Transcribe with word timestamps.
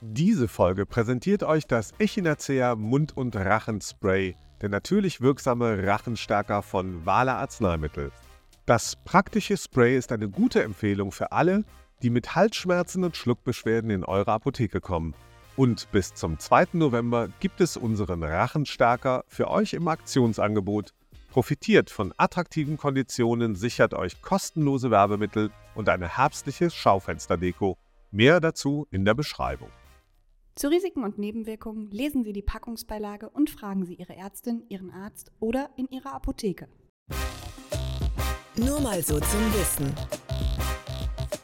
Diese 0.00 0.46
Folge 0.46 0.86
präsentiert 0.86 1.42
euch 1.42 1.66
das 1.66 1.92
Echinacea 1.98 2.76
Mund- 2.76 3.16
und 3.16 3.34
Rachenspray, 3.34 4.36
der 4.60 4.68
natürlich 4.68 5.20
wirksame 5.20 5.84
Rachenstärker 5.84 6.62
von 6.62 7.04
Wale 7.04 7.34
Arzneimittel. 7.34 8.12
Das 8.64 8.94
praktische 9.04 9.56
Spray 9.56 9.98
ist 9.98 10.12
eine 10.12 10.28
gute 10.28 10.62
Empfehlung 10.62 11.10
für 11.10 11.32
alle, 11.32 11.64
die 12.02 12.10
mit 12.10 12.36
Halsschmerzen 12.36 13.02
und 13.02 13.16
Schluckbeschwerden 13.16 13.90
in 13.90 14.04
eure 14.04 14.30
Apotheke 14.30 14.80
kommen. 14.80 15.14
Und 15.56 15.90
bis 15.90 16.14
zum 16.14 16.38
2. 16.38 16.66
November 16.74 17.28
gibt 17.40 17.60
es 17.60 17.76
unseren 17.76 18.22
Rachenstärker 18.22 19.24
für 19.26 19.50
euch 19.50 19.72
im 19.72 19.88
Aktionsangebot. 19.88 20.94
Profitiert 21.32 21.90
von 21.90 22.14
attraktiven 22.16 22.76
Konditionen, 22.76 23.56
sichert 23.56 23.94
euch 23.94 24.22
kostenlose 24.22 24.92
Werbemittel 24.92 25.50
und 25.74 25.88
eine 25.88 26.16
herbstliche 26.16 26.70
Schaufensterdeko. 26.70 27.76
Mehr 28.12 28.38
dazu 28.38 28.86
in 28.92 29.04
der 29.04 29.14
Beschreibung. 29.14 29.70
Zu 30.58 30.66
Risiken 30.66 31.04
und 31.04 31.18
Nebenwirkungen 31.18 31.88
lesen 31.92 32.24
Sie 32.24 32.32
die 32.32 32.42
Packungsbeilage 32.42 33.30
und 33.30 33.48
fragen 33.48 33.86
Sie 33.86 33.94
Ihre 33.94 34.16
Ärztin, 34.16 34.64
Ihren 34.68 34.90
Arzt 34.90 35.30
oder 35.38 35.70
in 35.76 35.86
Ihrer 35.86 36.12
Apotheke. 36.12 36.66
Nur 38.56 38.80
mal 38.80 39.00
so 39.00 39.20
zum 39.20 39.40
Wissen. 39.54 39.94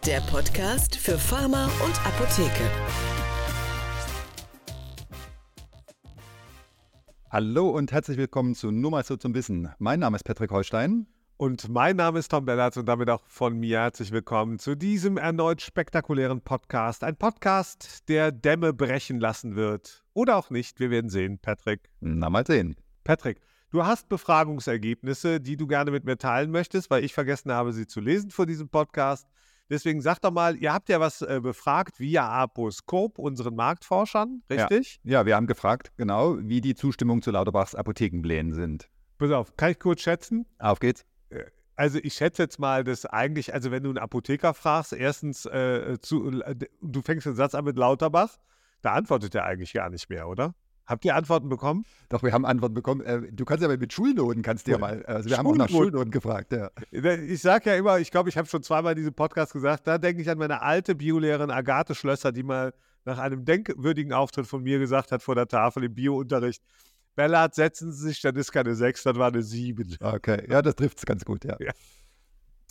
Der 0.05 0.21
Podcast 0.23 0.97
für 0.97 1.17
Pharma 1.17 1.67
und 1.85 1.97
Apotheke. 2.05 2.69
Hallo 7.31 7.71
und 7.71 7.93
herzlich 7.93 8.17
willkommen 8.17 8.57
zu 8.57 8.73
Nur 8.73 8.91
mal 8.91 9.05
so 9.05 9.17
zum 9.17 9.33
Wissen. 9.33 9.69
Mein 9.79 10.01
Name 10.01 10.17
ist 10.17 10.25
Patrick 10.25 10.51
Holstein. 10.51 11.07
Und 11.45 11.69
mein 11.69 11.97
Name 11.97 12.21
ist 12.21 12.31
Tom 12.31 12.47
Bellatz 12.47 12.79
und 12.79 12.87
damit 12.87 13.11
auch 13.11 13.21
von 13.27 13.59
mir 13.59 13.81
herzlich 13.81 14.13
willkommen 14.13 14.59
zu 14.59 14.75
diesem 14.75 15.19
erneut 15.19 15.61
spektakulären 15.61 16.41
Podcast. 16.41 17.05
Ein 17.05 17.17
Podcast, 17.17 18.09
der 18.09 18.33
Dämme 18.33 18.73
brechen 18.73 19.21
lassen 19.21 19.55
wird. 19.55 20.07
Oder 20.15 20.39
auch 20.39 20.49
nicht, 20.49 20.81
wir 20.81 20.89
werden 20.89 21.11
sehen, 21.11 21.39
Patrick. 21.39 21.91
Na, 22.01 22.31
mal 22.31 22.47
sehen. 22.47 22.77
Patrick, 23.05 23.43
du 23.69 23.85
hast 23.85 24.09
Befragungsergebnisse, 24.09 25.39
die 25.39 25.59
du 25.59 25.67
gerne 25.67 25.91
mit 25.91 26.07
mir 26.07 26.17
teilen 26.17 26.51
möchtest, 26.51 26.89
weil 26.91 27.05
ich 27.05 27.13
vergessen 27.13 27.53
habe, 27.53 27.75
sie 27.75 27.87
zu 27.87 28.01
lesen 28.01 28.31
vor 28.31 28.47
diesem 28.47 28.71
Podcast. 28.71 29.29
Deswegen 29.69 30.01
sag 30.01 30.21
doch 30.21 30.33
mal, 30.33 30.57
ihr 30.57 30.73
habt 30.73 30.89
ja 30.89 30.99
was 30.99 31.21
äh, 31.21 31.41
befragt 31.43 32.01
via 32.01 32.27
Aposkop, 32.27 33.19
unseren 33.19 33.55
Marktforschern, 33.55 34.43
richtig? 34.49 34.99
Ja. 35.03 35.19
ja, 35.19 35.27
wir 35.27 35.37
haben 35.37 35.47
gefragt, 35.47 35.93
genau, 35.99 36.39
wie 36.41 36.63
die 36.63 36.75
Zustimmung 36.75 37.21
zu 37.21 37.31
Lauterbachs 37.31 37.75
Apothekenplänen 37.75 38.55
sind. 38.55 38.89
Pass 39.19 39.31
auf, 39.31 39.55
kann 39.59 39.73
ich 39.73 39.79
kurz 39.79 40.01
schätzen? 40.01 40.47
Auf 40.59 40.81
geht's. 40.81 41.05
Also 41.77 41.99
ich 42.03 42.15
schätze 42.15 42.43
jetzt 42.43 42.59
mal, 42.59 42.85
dass 42.85 43.05
eigentlich, 43.07 43.53
also 43.53 43.71
wenn 43.71 43.83
du 43.83 43.91
einen 43.91 43.99
Apotheker 43.99 44.55
fragst, 44.55 44.93
erstens, 44.93 45.45
äh, 45.47 45.99
zu, 46.01 46.41
äh, 46.43 46.55
du 46.81 47.03
fängst 47.03 47.27
den 47.27 47.35
Satz 47.35 47.55
an 47.55 47.65
mit 47.65 47.77
Lauterbach, 47.77 48.37
da 48.83 48.93
antwortet 48.93 49.35
er 49.35 49.45
eigentlich 49.45 49.73
gar 49.73 49.91
nicht 49.91 50.09
mehr, 50.09 50.29
oder? 50.29 50.55
Habt 50.87 51.05
ihr 51.07 51.17
Antworten 51.17 51.49
bekommen? 51.49 51.85
Doch, 52.11 52.23
wir 52.23 52.33
haben 52.33 52.45
Antworten 52.45 52.75
bekommen. 52.75 53.01
Äh, 53.01 53.33
du 53.33 53.45
kannst 53.45 53.63
ja 53.63 53.69
mit 53.75 53.93
Schulnoten, 53.93 54.43
kannst 54.43 54.67
du 54.67 54.73
ja 54.73 54.79
mal, 54.79 55.05
also 55.07 55.31
wir 55.31 55.39
haben 55.39 55.47
auch 55.47 55.57
nach 55.57 55.71
Schulnoten 55.71 56.11
gefragt. 56.11 56.53
Ja. 56.53 56.71
Ich 56.91 57.41
sage 57.41 57.71
ja 57.71 57.77
immer, 57.77 57.99
ich 57.99 58.11
glaube, 58.11 58.29
ich 58.29 58.37
habe 58.37 58.47
schon 58.47 58.63
zweimal 58.63 58.93
in 58.93 58.99
diesem 58.99 59.15
Podcast 59.15 59.55
gesagt, 59.55 59.87
da 59.87 59.97
denke 59.97 60.21
ich 60.21 60.29
an 60.29 60.37
meine 60.37 60.61
alte 60.61 60.95
Biolehrerin 60.95 61.51
Agathe 61.51 61.95
Schlösser, 61.95 62.33
die 62.33 62.43
mal 62.43 62.75
nach 63.07 63.19
einem 63.19 63.45
denkwürdigen 63.45 64.13
Auftritt 64.13 64.47
von 64.47 64.63
mir 64.63 64.79
gesagt 64.79 65.11
hat 65.11 65.23
vor 65.23 65.35
der 65.35 65.49
Tafel 65.49 65.85
im 65.85 65.95
Biounterricht, 65.95 66.63
Bellard, 67.17 67.55
setzen 67.55 67.93
Sie 67.93 68.09
sich, 68.09 68.21
das 68.21 68.35
ist 68.35 68.53
keine 68.53 68.75
6, 68.75 69.05
das 69.05 69.17
war 69.17 69.29
eine 69.29 69.43
7. 69.43 69.97
Okay, 70.01 70.47
ja, 70.51 70.63
das 70.63 70.75
trifft 70.77 70.99
es 70.99 71.07
ganz 71.07 71.25
gut, 71.25 71.45
ja. 71.45 71.57
ja. 71.61 71.73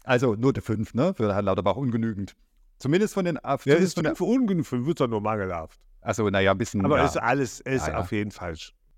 Also 0.03 0.35
Note 0.35 0.61
5, 0.61 0.93
ne? 0.93 1.13
Für 1.13 1.33
Herrn 1.33 1.45
Lauterbach 1.45 1.75
ungenügend. 1.75 2.35
Zumindest 2.77 3.13
von 3.13 3.25
den. 3.25 3.39
Ja, 3.43 3.75
ist 3.75 3.95
von 3.95 4.03
der, 4.03 4.15
für 4.15 4.25
ungenügend, 4.25 4.67
für 4.67 4.85
wird 4.85 4.99
es 4.99 5.07
nur 5.07 5.21
mangelhaft. 5.21 5.79
Also, 6.01 6.29
naja, 6.29 6.51
ein 6.51 6.57
bisschen. 6.57 6.83
Aber 6.83 6.97
ja. 6.97 7.05
ist 7.05 7.17
alles, 7.17 7.61
ist 7.61 7.87
ja, 7.87 7.97
auf 7.97 8.11
jeden 8.11 8.31
Fall. 8.31 8.55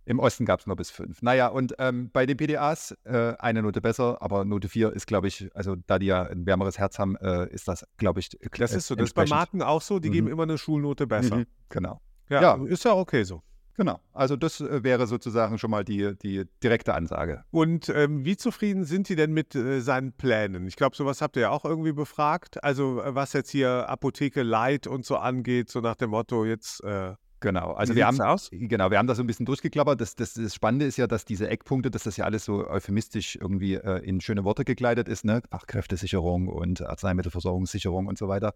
Im 0.07 0.19
Osten 0.19 0.45
gab 0.45 0.59
es 0.59 0.67
nur 0.67 0.75
bis 0.75 0.91
5. 0.91 1.21
Naja, 1.23 1.47
und 1.47 1.75
ähm, 1.79 2.11
bei 2.11 2.27
den 2.27 2.37
PDAs 2.37 2.95
äh, 3.05 3.33
eine 3.39 3.63
Note 3.63 3.81
besser, 3.81 4.21
aber 4.21 4.45
Note 4.45 4.69
4 4.69 4.93
ist, 4.93 5.07
glaube 5.07 5.27
ich, 5.27 5.49
also 5.55 5.75
da 5.87 5.97
die 5.97 6.07
ja 6.07 6.23
ein 6.23 6.45
wärmeres 6.45 6.77
Herz 6.77 6.99
haben, 6.99 7.15
äh, 7.17 7.47
ist 7.49 7.67
das, 7.67 7.85
glaube 7.97 8.19
ich, 8.19 8.29
Das 8.29 8.73
ist 8.73 8.87
so. 8.87 8.95
Das 8.95 9.09
ist 9.09 9.13
bei 9.13 9.25
Marken 9.25 9.63
auch 9.63 9.81
so, 9.81 9.99
die 9.99 10.09
mhm. 10.09 10.13
geben 10.13 10.27
immer 10.27 10.43
eine 10.43 10.57
Schulnote 10.57 11.07
besser. 11.07 11.37
Mhm, 11.37 11.45
genau. 11.69 12.01
Ja, 12.29 12.41
ja, 12.41 12.65
ist 12.65 12.85
ja 12.85 12.93
okay 12.93 13.23
so. 13.23 13.41
Genau, 13.77 13.99
also 14.13 14.37
das 14.37 14.61
äh, 14.61 14.83
wäre 14.83 15.05
sozusagen 15.05 15.57
schon 15.57 15.69
mal 15.69 15.83
die, 15.83 16.15
die 16.17 16.45
direkte 16.63 16.93
Ansage. 16.93 17.43
Und 17.51 17.89
ähm, 17.89 18.23
wie 18.23 18.37
zufrieden 18.37 18.85
sind 18.85 19.05
Sie 19.05 19.17
denn 19.17 19.33
mit 19.33 19.53
äh, 19.53 19.81
seinen 19.81 20.13
Plänen? 20.13 20.65
Ich 20.67 20.77
glaube, 20.77 20.95
sowas 20.95 21.21
habt 21.21 21.35
ihr 21.35 21.43
ja 21.43 21.49
auch 21.49 21.65
irgendwie 21.65 21.91
befragt. 21.91 22.63
Also 22.63 23.01
äh, 23.01 23.15
was 23.15 23.33
jetzt 23.33 23.49
hier 23.49 23.89
Apotheke 23.89 24.43
Light 24.43 24.87
und 24.87 25.05
so 25.05 25.17
angeht, 25.17 25.69
so 25.69 25.81
nach 25.81 25.95
dem 25.95 26.11
Motto 26.11 26.45
jetzt. 26.45 26.81
Äh, 26.85 27.15
genau, 27.41 27.73
also 27.73 27.95
wir 27.95 28.07
haben 28.07 28.21
aus? 28.21 28.49
genau, 28.49 28.91
wir 28.91 28.97
haben 28.97 29.07
das 29.07 29.17
so 29.17 29.23
ein 29.23 29.27
bisschen 29.27 29.45
durchgeklappert. 29.45 29.99
Das, 29.99 30.15
das, 30.15 30.35
das, 30.35 30.55
Spannende 30.55 30.85
ist 30.85 30.95
ja, 30.95 31.05
dass 31.05 31.25
diese 31.25 31.49
Eckpunkte, 31.49 31.91
dass 31.91 32.03
das 32.03 32.15
ja 32.15 32.23
alles 32.23 32.45
so 32.45 32.65
euphemistisch 32.65 33.35
irgendwie 33.35 33.73
äh, 33.73 33.99
in 34.05 34.21
schöne 34.21 34.45
Worte 34.45 34.63
gekleidet 34.63 35.09
ist, 35.09 35.25
ne? 35.25 35.41
Fachkräftesicherung 35.51 36.47
und 36.47 36.81
Arzneimittelversorgungssicherung 36.81 38.07
und 38.07 38.17
so 38.17 38.29
weiter. 38.29 38.53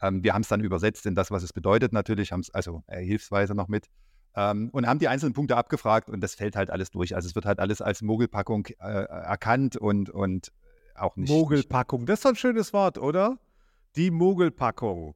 Ähm, 0.00 0.24
wir 0.24 0.32
haben 0.32 0.42
es 0.42 0.48
dann 0.48 0.60
übersetzt 0.60 1.04
in 1.04 1.14
das, 1.14 1.30
was 1.30 1.42
es 1.42 1.52
bedeutet. 1.52 1.92
Natürlich 1.92 2.32
haben 2.32 2.40
es 2.40 2.48
also 2.48 2.82
äh, 2.86 3.04
hilfsweise 3.04 3.54
noch 3.54 3.68
mit. 3.68 3.88
Ähm, 4.34 4.70
und 4.72 4.86
haben 4.86 4.98
die 4.98 5.08
einzelnen 5.08 5.34
Punkte 5.34 5.56
abgefragt 5.56 6.08
und 6.08 6.20
das 6.20 6.34
fällt 6.34 6.56
halt 6.56 6.70
alles 6.70 6.90
durch. 6.90 7.14
Also 7.14 7.28
es 7.28 7.34
wird 7.34 7.44
halt 7.44 7.58
alles 7.58 7.82
als 7.82 8.00
Mogelpackung 8.02 8.66
äh, 8.78 9.04
erkannt 9.04 9.76
und, 9.76 10.08
und 10.08 10.52
auch 10.94 11.16
nicht. 11.16 11.30
Mogelpackung, 11.30 12.06
das 12.06 12.20
ist 12.20 12.26
ein 12.26 12.36
schönes 12.36 12.72
Wort, 12.72 12.98
oder? 12.98 13.38
Die 13.96 14.10
Mogelpackung. 14.10 15.14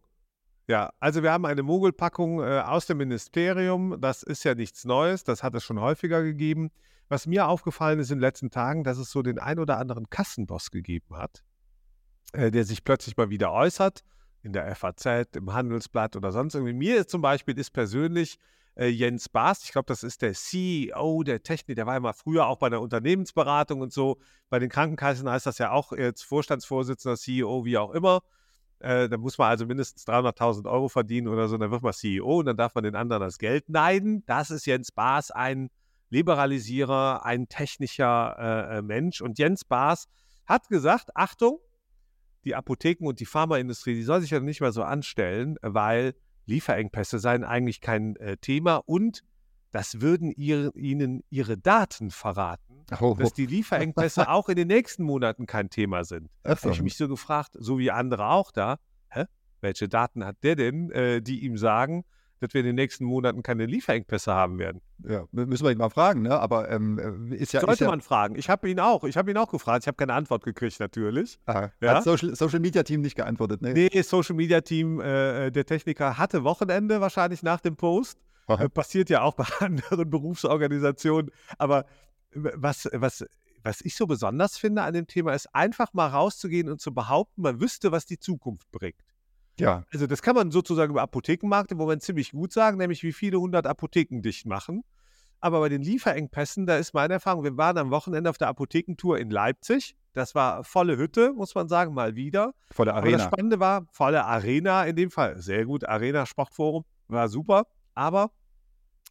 Ja, 0.69 0.93
also 0.99 1.23
wir 1.23 1.33
haben 1.33 1.47
eine 1.47 1.63
Mogelpackung 1.63 2.41
äh, 2.41 2.61
aus 2.61 2.87
dem 2.87 2.99
Ministerium. 2.99 4.01
Das 4.01 4.23
ist 4.23 4.45
ja 4.45 4.55
nichts 4.55 4.85
Neues, 4.85 5.25
das 5.25 5.43
hat 5.43 5.55
es 5.55 5.65
schon 5.65 5.81
häufiger 5.81 6.23
gegeben. 6.23 6.71
Was 7.09 7.27
mir 7.27 7.47
aufgefallen 7.47 8.01
ist 8.01 8.11
in 8.11 8.19
den 8.19 8.23
letzten 8.23 8.51
Tagen, 8.51 8.83
dass 8.83 8.99
es 8.99 9.11
so 9.11 9.23
den 9.23 9.39
ein 9.39 9.61
oder 9.61 9.79
anderen 9.79 10.11
Kassenboss 10.11 10.73
gegeben 10.73 11.17
hat, 11.17 11.45
äh, 12.33 12.51
der 12.51 12.65
sich 12.65 12.83
plötzlich 12.83 13.17
mal 13.17 13.31
wieder 13.31 13.53
äußert, 13.53 14.03
in 14.43 14.53
der 14.53 14.75
FAZ, 14.75 15.37
im 15.37 15.53
Handelsblatt 15.53 16.17
oder 16.17 16.33
sonst 16.33 16.55
irgendwie. 16.55 16.73
Mir 16.73 17.07
zum 17.07 17.23
Beispiel 17.23 17.57
ist 17.59 17.71
persönlich 17.71 18.39
äh, 18.77 18.89
Jens 18.89 19.29
Baas. 19.29 19.65
Ich 19.65 19.73
glaube, 19.73 19.87
das 19.87 20.03
ist 20.03 20.23
der 20.23 20.35
CEO 20.35 21.23
der 21.23 21.43
Technik. 21.43 21.77
Der 21.77 21.87
war 21.87 21.95
ja 21.95 22.01
mal 22.01 22.13
früher 22.13 22.47
auch 22.47 22.59
bei 22.59 22.69
der 22.69 22.81
Unternehmensberatung 22.81 23.81
und 23.81 23.93
so. 23.93 24.19
Bei 24.49 24.59
den 24.59 24.69
Krankenkassen 24.69 25.29
heißt 25.29 25.47
das 25.47 25.59
ja 25.59 25.73
auch 25.73 25.93
jetzt 25.93 26.23
Vorstandsvorsitzender, 26.23 27.17
CEO, 27.17 27.65
wie 27.65 27.79
auch 27.79 27.91
immer. 27.93 28.23
Äh, 28.79 29.09
da 29.09 29.17
muss 29.17 29.39
man 29.39 29.49
also 29.49 29.67
mindestens 29.67 30.07
300.000 30.07 30.71
Euro 30.71 30.89
verdienen 30.89 31.29
oder 31.29 31.49
so. 31.49 31.57
Dann 31.57 31.71
wird 31.71 31.83
man 31.83 31.93
CEO 31.93 32.41
und 32.41 32.47
dann 32.47 32.57
darf 32.57 32.75
man 32.75 32.85
den 32.85 32.95
anderen 32.95 33.23
das 33.23 33.39
Geld 33.39 33.69
neiden. 33.69 34.25
Das 34.27 34.51
ist 34.51 34.67
Jens 34.67 34.93
Baas, 34.93 35.31
ein 35.31 35.71
Liberalisierer, 36.11 37.25
ein 37.25 37.49
technischer 37.49 38.37
äh, 38.39 38.79
äh 38.79 38.83
Mensch. 38.83 39.23
Und 39.23 39.39
Jens 39.39 39.65
Baas 39.65 40.07
hat 40.45 40.69
gesagt: 40.69 41.17
Achtung, 41.17 41.59
die 42.45 42.55
Apotheken 42.55 43.07
und 43.07 43.19
die 43.21 43.27
Pharmaindustrie, 43.27 43.95
die 43.95 44.03
soll 44.03 44.21
sich 44.21 44.31
ja 44.31 44.41
nicht 44.41 44.61
mehr 44.61 44.73
so 44.73 44.83
anstellen, 44.83 45.57
weil 45.63 46.15
Lieferengpässe 46.47 47.19
seien 47.19 47.45
eigentlich 47.45 47.81
kein 47.81 48.17
äh, 48.17 48.37
Thema 48.37 48.77
und 48.77 49.23
das 49.73 50.01
würden 50.01 50.31
ihr, 50.31 50.75
ihnen 50.75 51.23
ihre 51.29 51.59
Daten 51.59 52.11
verraten, 52.11 52.87
oh. 53.01 53.15
dass 53.19 53.35
die 53.35 53.47
Lieferengpässe 53.47 54.29
auch 54.31 54.49
in 54.49 54.57
den 54.57 54.69
nächsten 54.69 55.03
Monaten 55.03 55.47
kein 55.47 55.69
Thema 55.69 56.05
sind. 56.05 56.31
Da 56.43 56.57
habe 56.57 56.71
ich 56.71 56.81
mich 56.81 56.97
so 56.97 57.09
gefragt, 57.09 57.51
so 57.59 57.79
wie 57.79 57.91
andere 57.91 58.29
auch 58.29 58.53
da, 58.53 58.79
hä? 59.11 59.25
welche 59.61 59.89
Daten 59.89 60.25
hat 60.25 60.37
der 60.43 60.57
denn, 60.57 60.91
äh, 60.93 61.21
die 61.21 61.45
ihm 61.45 61.59
sagen, 61.59 62.05
dass 62.41 62.55
wir 62.55 62.61
in 62.61 62.67
den 62.67 62.77
nächsten 62.77 63.05
Monaten 63.05 63.43
keine 63.43 63.67
Lieferengpässe 63.67 64.33
haben 64.33 64.59
werden. 64.59 64.81
Ja, 65.05 65.25
müssen 65.31 65.65
wir 65.65 65.71
ihn 65.71 65.79
mal 65.79 65.91
fragen, 65.91 66.23
ne? 66.23 66.39
Aber 66.39 66.71
ähm, 66.71 67.31
ist 67.33 67.53
ja. 67.53 67.61
Sollte 67.61 67.75
ist 67.75 67.81
ja, 67.81 67.89
man 67.89 68.01
fragen. 68.01 68.37
Ich 68.37 68.49
habe 68.49 68.69
ihn 68.71 68.81
auch. 68.81 69.05
Ich 69.05 69.17
habe 69.17 69.31
ihn 69.31 69.37
auch 69.37 69.51
gefragt. 69.51 69.85
Ich 69.85 69.89
habe 69.89 69.97
keine 69.97 70.15
Antwort 70.15 70.45
gekriegt, 70.45 70.81
natürlich. 70.81 71.39
Aha. 71.47 71.71
Ja? 71.81 71.97
Hat 71.97 72.05
Social, 72.05 72.35
Social 72.35 72.61
Media 72.61 72.83
Team 72.83 73.03
nicht 73.03 73.15
geantwortet, 73.15 73.61
ne? 73.63 73.73
Nee, 73.75 74.03
Social 74.03 74.35
Media 74.35 74.63
Team, 74.63 75.01
äh, 75.01 75.51
der 75.51 75.67
Techniker 75.67 76.17
hatte 76.17 76.45
Wochenende 76.45 77.01
wahrscheinlich 77.01 77.43
nach 77.43 77.61
dem 77.61 77.77
Post. 77.77 78.19
Äh, 78.49 78.69
passiert 78.69 79.11
ja 79.11 79.23
auch 79.23 79.35
bei 79.35 79.45
anderen 79.61 80.09
Berufsorganisationen. 80.09 81.31
Aber 81.59 81.85
was, 82.33 82.89
was, 82.93 83.25
was 83.63 83.81
ich 83.83 83.97
so 83.97 84.07
besonders 84.07 84.57
finde 84.57 84.83
an 84.83 84.95
dem 84.95 85.07
Thema, 85.07 85.35
ist 85.35 85.55
einfach 85.55 85.93
mal 85.93 86.09
rauszugehen 86.09 86.71
und 86.71 86.81
zu 86.81 86.95
behaupten, 86.95 87.43
man 87.43 87.61
wüsste, 87.61 87.93
was 87.93 88.07
die 88.07 88.19
Zukunft 88.19 88.71
bringt. 88.71 88.97
Ja. 89.59 89.85
Also 89.93 90.07
das 90.07 90.23
kann 90.23 90.35
man 90.35 90.51
sozusagen 90.51 90.93
über 90.93 91.03
Apothekenmärkte 91.03 91.75
im 91.75 91.79
Moment 91.79 92.03
ziemlich 92.03 92.33
gut 92.33 92.53
sagen, 92.53 92.77
nämlich 92.79 93.03
wie 93.03 93.13
viele 93.13 93.39
hundert 93.39 93.67
Apotheken 93.67 94.21
dicht 94.21 94.47
machen. 94.47 94.85
Aber 95.41 95.61
bei 95.61 95.69
den 95.69 95.83
Lieferengpässen, 95.83 96.67
da 96.67 96.77
ist 96.77 96.95
meine 96.95 97.15
Erfahrung, 97.15 97.45
wir 97.45 97.57
waren 97.57 97.79
am 97.79 97.91
Wochenende 97.91 98.31
auf 98.31 98.39
der 98.39 98.49
Apothekentour 98.49 99.19
in 99.19 99.31
Leipzig. 99.31 99.97
Das 100.13 100.35
war 100.35 100.65
volle 100.65 100.97
Hütte, 100.97 101.33
muss 101.35 101.55
man 101.55 101.69
sagen, 101.69 101.93
mal 101.93 102.17
wieder. 102.17 102.55
Volle 102.71 102.95
Arena. 102.95 103.17
Aber 103.17 103.19
das 103.19 103.27
Spannende 103.27 103.61
war, 103.61 103.87
volle 103.93 104.25
Arena 104.25 104.85
in 104.85 104.97
dem 104.97 105.11
Fall. 105.11 105.41
Sehr 105.41 105.67
gut, 105.67 105.87
Arena 105.87 106.25
Sportforum, 106.25 106.85
war 107.09 107.29
super. 107.29 107.67
Aber 107.95 108.31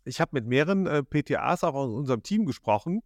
ich 0.03 0.19
habe 0.19 0.31
mit 0.33 0.47
mehreren 0.47 0.87
äh, 0.87 1.03
PTAs 1.03 1.63
auch 1.63 1.75
aus 1.75 1.91
unserem 1.91 2.23
Team 2.23 2.45
gesprochen 2.45 3.01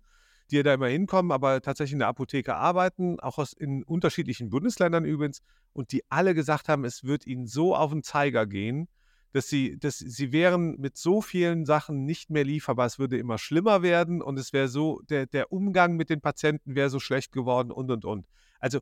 die 0.51 0.63
da 0.63 0.74
immer 0.74 0.88
hinkommen, 0.88 1.31
aber 1.31 1.62
tatsächlich 1.62 1.94
in 1.94 2.00
der 2.00 2.07
Apotheke 2.07 2.56
arbeiten, 2.56 3.19
auch 3.19 3.38
aus, 3.38 3.54
in 3.54 3.84
unterschiedlichen 3.84 4.50
Bundesländern 4.50 5.06
übrigens, 5.06 5.42
und 5.74 5.92
die 5.92 6.04
alle 6.10 6.34
gesagt 6.34 6.69
haben, 6.69 6.86
es 6.86 7.04
wird 7.04 7.28
ihnen 7.28 7.48
so 7.48 7.75
auf 7.75 7.92
den 7.92 8.04
Zeiger 8.04 8.48
gehen, 8.48 8.88
dass 9.31 9.48
sie, 9.48 9.78
dass 9.78 10.00
sie 10.00 10.31
wären 10.31 10.78
mit 10.80 10.98
so 10.98 11.22
vielen 11.22 11.66
Sachen 11.66 12.06
nicht 12.06 12.30
mehr 12.31 12.44
lieferbar. 12.44 12.88
Es 12.88 12.98
würde 12.98 13.18
immer 13.18 13.38
schlimmer 13.38 13.84
werden 13.84 14.22
und 14.22 14.40
es 14.40 14.54
wäre 14.54 14.68
so, 14.68 15.01
der, 15.10 15.28
der 15.28 15.51
Umgang 15.51 15.96
mit 15.96 16.10
den 16.10 16.22
Patienten 16.22 16.75
wäre 16.75 16.90
so 16.90 17.00
schlecht 17.00 17.31
geworden 17.31 17.72
und 17.72 17.92
und 17.92 18.06
und. 18.06 18.25
Also 18.60 18.80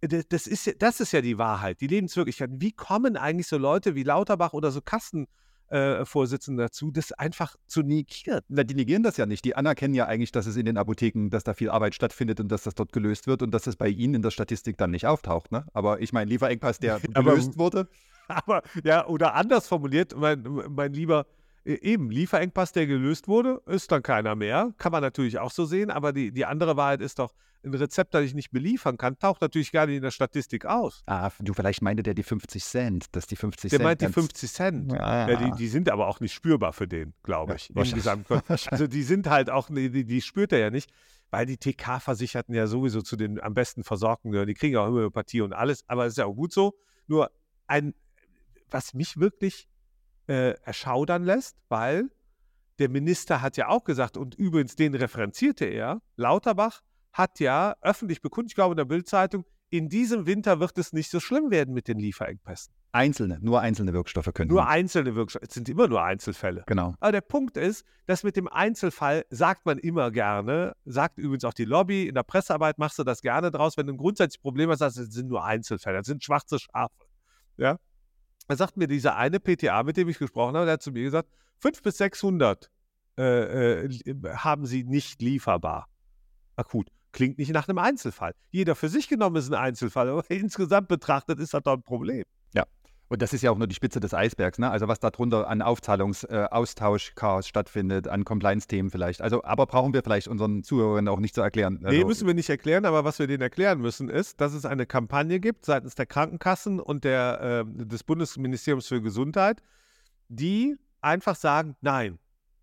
das 0.00 0.46
ist, 0.46 0.82
das 0.82 1.00
ist 1.00 1.12
ja 1.12 1.22
die 1.22 1.38
Wahrheit, 1.38 1.80
die 1.80 1.86
Lebenswirklichkeit. 1.86 2.50
Wie 2.54 2.72
kommen 2.72 3.16
eigentlich 3.16 3.46
so 3.46 3.56
Leute 3.56 3.94
wie 3.94 4.02
Lauterbach 4.02 4.52
oder 4.52 4.70
so 4.70 4.82
Kassen, 4.82 5.28
äh, 5.74 6.04
Vorsitzenden 6.04 6.64
dazu, 6.64 6.90
das 6.90 7.12
einfach 7.12 7.56
zu 7.66 7.82
negieren. 7.82 8.40
Na, 8.48 8.62
die 8.62 8.74
negieren 8.74 9.02
das 9.02 9.16
ja 9.16 9.26
nicht. 9.26 9.44
Die 9.44 9.56
anerkennen 9.56 9.94
ja 9.94 10.06
eigentlich, 10.06 10.30
dass 10.30 10.46
es 10.46 10.56
in 10.56 10.66
den 10.66 10.78
Apotheken, 10.78 11.30
dass 11.30 11.42
da 11.42 11.52
viel 11.52 11.68
Arbeit 11.68 11.94
stattfindet 11.94 12.38
und 12.38 12.48
dass 12.48 12.62
das 12.62 12.74
dort 12.74 12.92
gelöst 12.92 13.26
wird 13.26 13.42
und 13.42 13.50
dass 13.50 13.64
das 13.64 13.74
bei 13.74 13.88
ihnen 13.88 14.14
in 14.14 14.22
der 14.22 14.30
Statistik 14.30 14.78
dann 14.78 14.92
nicht 14.92 15.06
auftaucht. 15.06 15.50
Ne? 15.50 15.66
Aber 15.72 16.00
ich 16.00 16.12
meine, 16.12 16.30
Lieferengpass, 16.30 16.78
der 16.78 17.00
gelöst 17.14 17.58
wurde. 17.58 17.88
Aber 18.28 18.62
ja, 18.84 19.06
oder 19.06 19.34
anders 19.34 19.66
formuliert, 19.66 20.16
mein, 20.16 20.44
mein 20.70 20.92
lieber 20.92 21.26
E, 21.66 21.74
eben, 21.74 22.10
Lieferengpass, 22.10 22.72
der 22.72 22.86
gelöst 22.86 23.26
wurde, 23.26 23.60
ist 23.66 23.90
dann 23.90 24.02
keiner 24.02 24.34
mehr. 24.36 24.72
Kann 24.78 24.92
man 24.92 25.02
natürlich 25.02 25.38
auch 25.38 25.50
so 25.50 25.64
sehen, 25.64 25.90
aber 25.90 26.12
die, 26.12 26.30
die 26.30 26.44
andere 26.44 26.76
Wahrheit 26.76 27.00
ist 27.00 27.18
doch, 27.18 27.32
ein 27.64 27.74
Rezept, 27.74 28.14
das 28.14 28.24
ich 28.24 28.34
nicht 28.34 28.50
beliefern 28.50 28.96
kann, 28.96 29.18
taucht 29.18 29.40
natürlich 29.40 29.72
gar 29.72 29.86
nicht 29.86 29.96
in 29.96 30.02
der 30.02 30.10
Statistik 30.10 30.66
aus. 30.66 31.02
Ah, 31.06 31.30
du, 31.40 31.54
vielleicht 31.54 31.82
meinte 31.82 32.02
der 32.02 32.14
die 32.14 32.22
50 32.22 32.64
Cent, 32.64 33.06
dass 33.16 33.26
die 33.26 33.36
50 33.36 33.70
der 33.70 33.70
Cent. 33.70 33.80
Der 33.80 33.86
meint 33.86 34.00
die 34.00 34.08
50 34.08 34.52
Cent. 34.52 34.92
Ja, 34.92 35.28
ja. 35.28 35.36
Die, 35.36 35.52
die, 35.52 35.68
sind 35.68 35.88
aber 35.88 36.08
auch 36.08 36.20
nicht 36.20 36.32
spürbar 36.32 36.72
für 36.72 36.86
den, 36.86 37.14
glaube 37.22 37.56
ich. 37.56 37.70
Ja, 37.74 37.82
also 38.70 38.86
die 38.86 39.02
sind 39.02 39.28
halt 39.28 39.50
auch, 39.50 39.68
die, 39.70 40.04
die 40.04 40.20
spürt 40.20 40.52
er 40.52 40.58
ja 40.58 40.70
nicht, 40.70 40.90
weil 41.30 41.46
die 41.46 41.56
TK-Versicherten 41.56 42.54
ja 42.54 42.66
sowieso 42.66 43.02
zu 43.02 43.16
den 43.16 43.40
am 43.40 43.54
besten 43.54 43.84
Versorgten 43.84 44.30
gehören. 44.30 44.48
Die 44.48 44.54
kriegen 44.54 44.76
auch 44.76 44.86
Homöopathie 44.86 45.40
und 45.40 45.52
alles, 45.52 45.84
aber 45.88 46.06
es 46.06 46.12
ist 46.12 46.18
ja 46.18 46.26
auch 46.26 46.34
gut 46.34 46.52
so. 46.52 46.74
Nur 47.06 47.30
ein, 47.66 47.94
was 48.70 48.94
mich 48.94 49.18
wirklich 49.18 49.68
äh, 50.28 50.54
erschaudern 50.62 51.24
lässt, 51.24 51.56
weil 51.68 52.10
der 52.78 52.88
Minister 52.88 53.40
hat 53.40 53.56
ja 53.56 53.68
auch 53.68 53.84
gesagt, 53.84 54.16
und 54.16 54.34
übrigens 54.34 54.76
den 54.76 54.94
referenzierte 54.94 55.64
er, 55.64 56.02
Lauterbach 56.16 56.82
hat 57.14 57.40
ja 57.40 57.74
öffentlich 57.80 58.20
bekundet, 58.20 58.50
ich 58.50 58.54
glaube 58.56 58.72
in 58.72 58.76
der 58.76 58.84
Bildzeitung, 58.84 59.46
in 59.70 59.88
diesem 59.88 60.26
Winter 60.26 60.60
wird 60.60 60.76
es 60.78 60.92
nicht 60.92 61.10
so 61.10 61.20
schlimm 61.20 61.50
werden 61.50 61.72
mit 61.74 61.88
den 61.88 61.98
Lieferengpässen. 61.98 62.72
Einzelne, 62.92 63.38
nur 63.40 63.60
einzelne 63.60 63.92
Wirkstoffe 63.92 64.32
können. 64.34 64.50
Nur 64.50 64.68
einzelne 64.68 65.16
Wirkstoffe, 65.16 65.42
es 65.48 65.54
sind 65.54 65.68
immer 65.68 65.88
nur 65.88 66.02
Einzelfälle. 66.02 66.62
Genau. 66.66 66.94
Aber 67.00 67.10
der 67.10 67.22
Punkt 67.22 67.56
ist, 67.56 67.84
dass 68.06 68.22
mit 68.22 68.36
dem 68.36 68.46
Einzelfall 68.46 69.24
sagt 69.30 69.66
man 69.66 69.78
immer 69.78 70.12
gerne, 70.12 70.76
sagt 70.84 71.18
übrigens 71.18 71.44
auch 71.44 71.54
die 71.54 71.64
Lobby, 71.64 72.06
in 72.06 72.14
der 72.14 72.22
Pressearbeit 72.22 72.78
machst 72.78 72.98
du 72.98 73.04
das 73.04 73.20
gerne 73.20 73.50
draus, 73.50 73.76
wenn 73.76 73.86
du 73.86 73.94
ein 73.94 73.96
grundsätzliches 73.96 74.42
Problem 74.42 74.70
hast, 74.70 74.80
das 74.80 74.94
sind 74.94 75.28
nur 75.28 75.44
Einzelfälle, 75.44 75.98
das 75.98 76.06
sind 76.06 76.22
schwarze 76.22 76.58
Schafe. 76.60 76.94
Ja? 77.56 77.78
Da 78.46 78.56
sagt 78.56 78.76
mir 78.76 78.86
dieser 78.86 79.16
eine 79.16 79.40
PTA, 79.40 79.82
mit 79.82 79.96
dem 79.96 80.08
ich 80.08 80.18
gesprochen 80.18 80.54
habe, 80.54 80.66
der 80.66 80.74
hat 80.74 80.82
zu 80.82 80.92
mir 80.92 81.02
gesagt, 81.02 81.28
500 81.58 81.82
bis 81.82 81.96
600 81.98 82.70
äh, 83.18 83.86
äh, 83.86 83.88
haben 84.36 84.66
sie 84.66 84.84
nicht 84.84 85.20
lieferbar. 85.20 85.88
Akut. 86.56 86.88
Klingt 87.14 87.38
nicht 87.38 87.52
nach 87.52 87.68
einem 87.68 87.78
Einzelfall. 87.78 88.34
Jeder 88.50 88.74
für 88.74 88.88
sich 88.88 89.08
genommen 89.08 89.36
ist 89.36 89.48
ein 89.48 89.54
Einzelfall, 89.54 90.08
aber 90.08 90.24
insgesamt 90.30 90.88
betrachtet 90.88 91.38
ist 91.38 91.54
das 91.54 91.62
doch 91.62 91.74
ein 91.74 91.82
Problem. 91.82 92.24
Ja. 92.54 92.64
Und 93.06 93.22
das 93.22 93.32
ist 93.32 93.42
ja 93.42 93.52
auch 93.52 93.56
nur 93.56 93.68
die 93.68 93.74
Spitze 93.76 94.00
des 94.00 94.12
Eisbergs, 94.14 94.58
ne? 94.58 94.68
Also 94.68 94.88
was 94.88 94.98
darunter 94.98 95.48
an 95.48 95.62
Aufzahlungsaustausch, 95.62 97.12
äh, 97.16 97.42
stattfindet, 97.42 98.08
an 98.08 98.24
Compliance-Themen 98.24 98.90
vielleicht. 98.90 99.22
Also, 99.22 99.44
aber 99.44 99.66
brauchen 99.66 99.94
wir 99.94 100.02
vielleicht 100.02 100.26
unseren 100.26 100.64
Zuhörern 100.64 101.06
auch 101.06 101.20
nicht 101.20 101.36
zu 101.36 101.40
erklären. 101.40 101.78
Also, 101.84 101.96
nee, 101.96 102.04
müssen 102.04 102.26
wir 102.26 102.34
nicht 102.34 102.50
erklären, 102.50 102.84
aber 102.84 103.04
was 103.04 103.20
wir 103.20 103.28
denen 103.28 103.42
erklären 103.42 103.80
müssen, 103.80 104.08
ist, 104.08 104.40
dass 104.40 104.52
es 104.52 104.64
eine 104.64 104.84
Kampagne 104.84 105.38
gibt 105.38 105.66
seitens 105.66 105.94
der 105.94 106.06
Krankenkassen 106.06 106.80
und 106.80 107.04
der, 107.04 107.64
äh, 107.64 107.84
des 107.86 108.02
Bundesministeriums 108.02 108.88
für 108.88 109.00
Gesundheit, 109.00 109.62
die 110.28 110.74
einfach 111.00 111.36
sagen, 111.36 111.76
nein, 111.80 112.18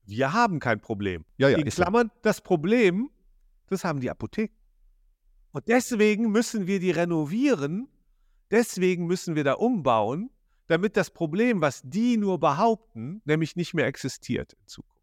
wir 0.05 0.33
haben 0.33 0.59
kein 0.59 0.81
Problem. 0.81 1.23
Ja, 1.37 1.47
ja, 1.47 1.57
In 1.57 1.69
Klammern, 1.69 2.11
das 2.21 2.41
Problem, 2.41 3.09
das 3.71 3.83
haben 3.83 3.99
die 3.99 4.09
Apotheken. 4.09 4.55
Und 5.51 5.67
deswegen 5.67 6.31
müssen 6.31 6.67
wir 6.67 6.79
die 6.79 6.91
renovieren, 6.91 7.87
Deswegen 8.51 9.07
müssen 9.07 9.35
wir 9.35 9.45
da 9.45 9.53
umbauen, 9.53 10.29
damit 10.67 10.97
das 10.97 11.09
Problem, 11.09 11.61
was 11.61 11.81
die 11.83 12.17
nur 12.17 12.37
behaupten, 12.39 13.21
nämlich 13.23 13.55
nicht 13.55 13.73
mehr 13.73 13.87
existiert 13.87 14.53
in 14.53 14.67
Zukunft. 14.67 15.01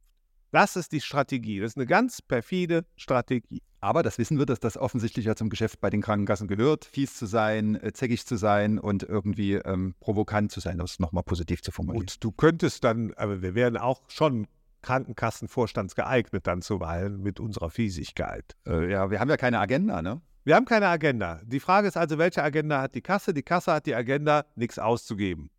Das 0.51 0.77
ist 0.77 0.93
die 0.93 1.01
Strategie. 1.01 1.61
Das 1.61 1.73
ist 1.73 1.77
eine 1.77 1.87
ganz 1.87 2.23
perfide 2.23 2.85
Strategie. 2.97 3.63
Aber 3.81 4.03
das 4.03 4.19
wissen 4.19 4.39
wir, 4.39 4.47
dass 4.47 4.61
das 4.61 4.77
offensichtlich 4.77 5.27
ja 5.27 5.37
zum 5.37 5.51
Geschäft 5.51 5.81
bei 5.81 5.89
den 5.89 6.03
Krankenkassen 6.03 6.49
gehört, 6.49 6.85
fies 6.85 7.15
zu 7.15 7.27
sein, 7.27 7.77
äh, 7.77 7.93
zäckig 7.93 8.27
zu 8.27 8.37
sein 8.37 8.79
und 8.79 9.03
irgendwie 9.03 9.55
ähm, 9.55 9.95
provokant 10.01 10.53
zu 10.53 10.61
sein, 10.61 10.79
das 10.79 10.99
nochmal 10.99 11.23
positiv 11.23 11.63
zu 11.63 11.71
formulieren. 11.71 12.03
Und 12.03 12.25
du 12.25 12.33
könntest 12.33 12.85
dann, 12.85 13.15
aber 13.15 13.41
wir 13.41 13.55
wären 13.55 13.77
auch 13.77 14.03
schon 14.09 14.47
Krankenkassenvorstandsgeeignet 14.83 16.47
dann 16.47 16.63
zuweilen 16.63 17.21
mit 17.21 17.41
unserer 17.41 17.71
Fiesigkeit. 17.71 18.57
Äh, 18.67 18.91
ja, 18.91 19.11
wir 19.11 19.21
haben 19.21 19.31
ja 19.31 19.37
keine 19.37 19.59
Agenda, 19.59 20.03
ne? 20.03 20.21
Wir 20.45 20.57
haben 20.57 20.65
keine 20.65 20.89
Agenda. 20.89 21.41
Die 21.45 21.61
Frage 21.61 21.89
ist 21.89 21.97
also, 21.97 22.17
welche 22.17 22.43
Agenda 22.43 22.81
hat 22.81 22.95
die 22.95 23.03
Kasse? 23.03 23.35
Die 23.35 23.43
Kasse 23.43 23.73
hat 23.73 23.87
die 23.87 23.95
Agenda, 23.95 24.47
nichts 24.55 24.79
auszugeben. 24.79 25.51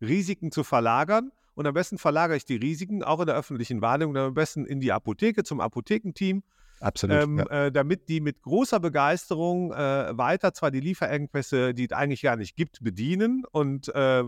Risiken 0.00 0.52
zu 0.52 0.64
verlagern. 0.64 1.32
Und 1.54 1.66
am 1.66 1.74
besten 1.74 1.98
verlagere 1.98 2.36
ich 2.36 2.44
die 2.44 2.56
Risiken 2.56 3.02
auch 3.02 3.20
in 3.20 3.26
der 3.26 3.36
öffentlichen 3.36 3.82
Wahrnehmung, 3.82 4.16
am 4.16 4.32
besten 4.32 4.64
in 4.64 4.80
die 4.80 4.92
Apotheke, 4.92 5.42
zum 5.42 5.60
Apothekenteam. 5.60 6.42
Absolut. 6.80 7.22
Ähm, 7.22 7.38
ja. 7.38 7.66
äh, 7.66 7.72
damit 7.72 8.08
die 8.08 8.20
mit 8.20 8.40
großer 8.42 8.78
Begeisterung 8.78 9.72
äh, 9.72 10.16
weiter 10.16 10.54
zwar 10.54 10.70
die 10.70 10.80
Lieferengpässe, 10.80 11.74
die 11.74 11.86
es 11.86 11.92
eigentlich 11.92 12.22
gar 12.22 12.36
nicht 12.36 12.56
gibt, 12.56 12.82
bedienen 12.82 13.44
und, 13.50 13.88
äh, 13.94 14.24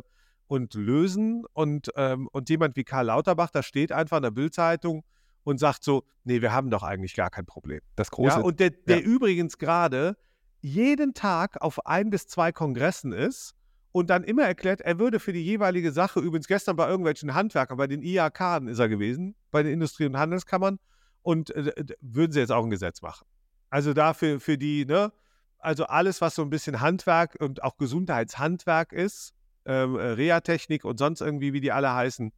und 0.50 0.74
lösen. 0.74 1.44
Und, 1.52 1.92
ähm, 1.94 2.28
und 2.32 2.50
jemand 2.50 2.74
wie 2.74 2.82
Karl 2.82 3.06
Lauterbach, 3.06 3.50
da 3.50 3.62
steht 3.62 3.92
einfach 3.92 4.16
in 4.16 4.24
der 4.24 4.32
Bildzeitung, 4.32 5.04
und 5.42 5.58
sagt 5.58 5.84
so, 5.84 6.04
nee, 6.24 6.42
wir 6.42 6.52
haben 6.52 6.68
doch 6.68 6.82
eigentlich 6.82 7.14
gar 7.14 7.30
kein 7.30 7.46
Problem. 7.46 7.80
Das 7.96 8.10
große. 8.10 8.38
Ja, 8.38 8.44
und 8.44 8.60
der, 8.60 8.70
der 8.70 8.98
ja. 8.98 9.02
übrigens 9.02 9.56
gerade 9.56 10.18
jeden 10.60 11.14
Tag 11.14 11.62
auf 11.62 11.86
ein 11.86 12.10
bis 12.10 12.26
zwei 12.26 12.52
Kongressen 12.52 13.12
ist 13.12 13.54
und 13.92 14.10
dann 14.10 14.22
immer 14.22 14.44
erklärt, 14.44 14.82
er 14.82 14.98
würde 14.98 15.18
für 15.18 15.32
die 15.32 15.42
jeweilige 15.42 15.92
Sache, 15.92 16.20
übrigens 16.20 16.46
gestern 16.46 16.76
bei 16.76 16.86
irgendwelchen 16.88 17.32
Handwerkern, 17.32 17.78
bei 17.78 17.86
den 17.86 18.02
IAK 18.02 18.62
ist 18.66 18.78
er 18.78 18.90
gewesen, 18.90 19.34
bei 19.50 19.62
den 19.62 19.72
Industrie- 19.72 20.06
und 20.06 20.18
Handelskammern, 20.18 20.78
und 21.22 21.54
äh, 21.54 21.72
würden 22.00 22.32
sie 22.32 22.40
jetzt 22.40 22.52
auch 22.52 22.64
ein 22.64 22.70
Gesetz 22.70 23.00
machen. 23.00 23.26
Also 23.70 23.94
dafür 23.94 24.40
für 24.40 24.58
die, 24.58 24.84
ne, 24.84 25.12
also 25.58 25.84
alles, 25.86 26.20
was 26.20 26.34
so 26.34 26.42
ein 26.42 26.50
bisschen 26.50 26.80
Handwerk 26.80 27.36
und 27.40 27.62
auch 27.62 27.76
Gesundheitshandwerk 27.76 28.92
ist, 28.92 29.32
ähm, 29.70 29.96
äh, 29.96 30.02
Reha-Technik 30.02 30.84
und 30.84 30.98
sonst 30.98 31.20
irgendwie, 31.20 31.52
wie 31.52 31.60
die 31.60 31.70
alle 31.70 31.94
heißen, 31.94 32.32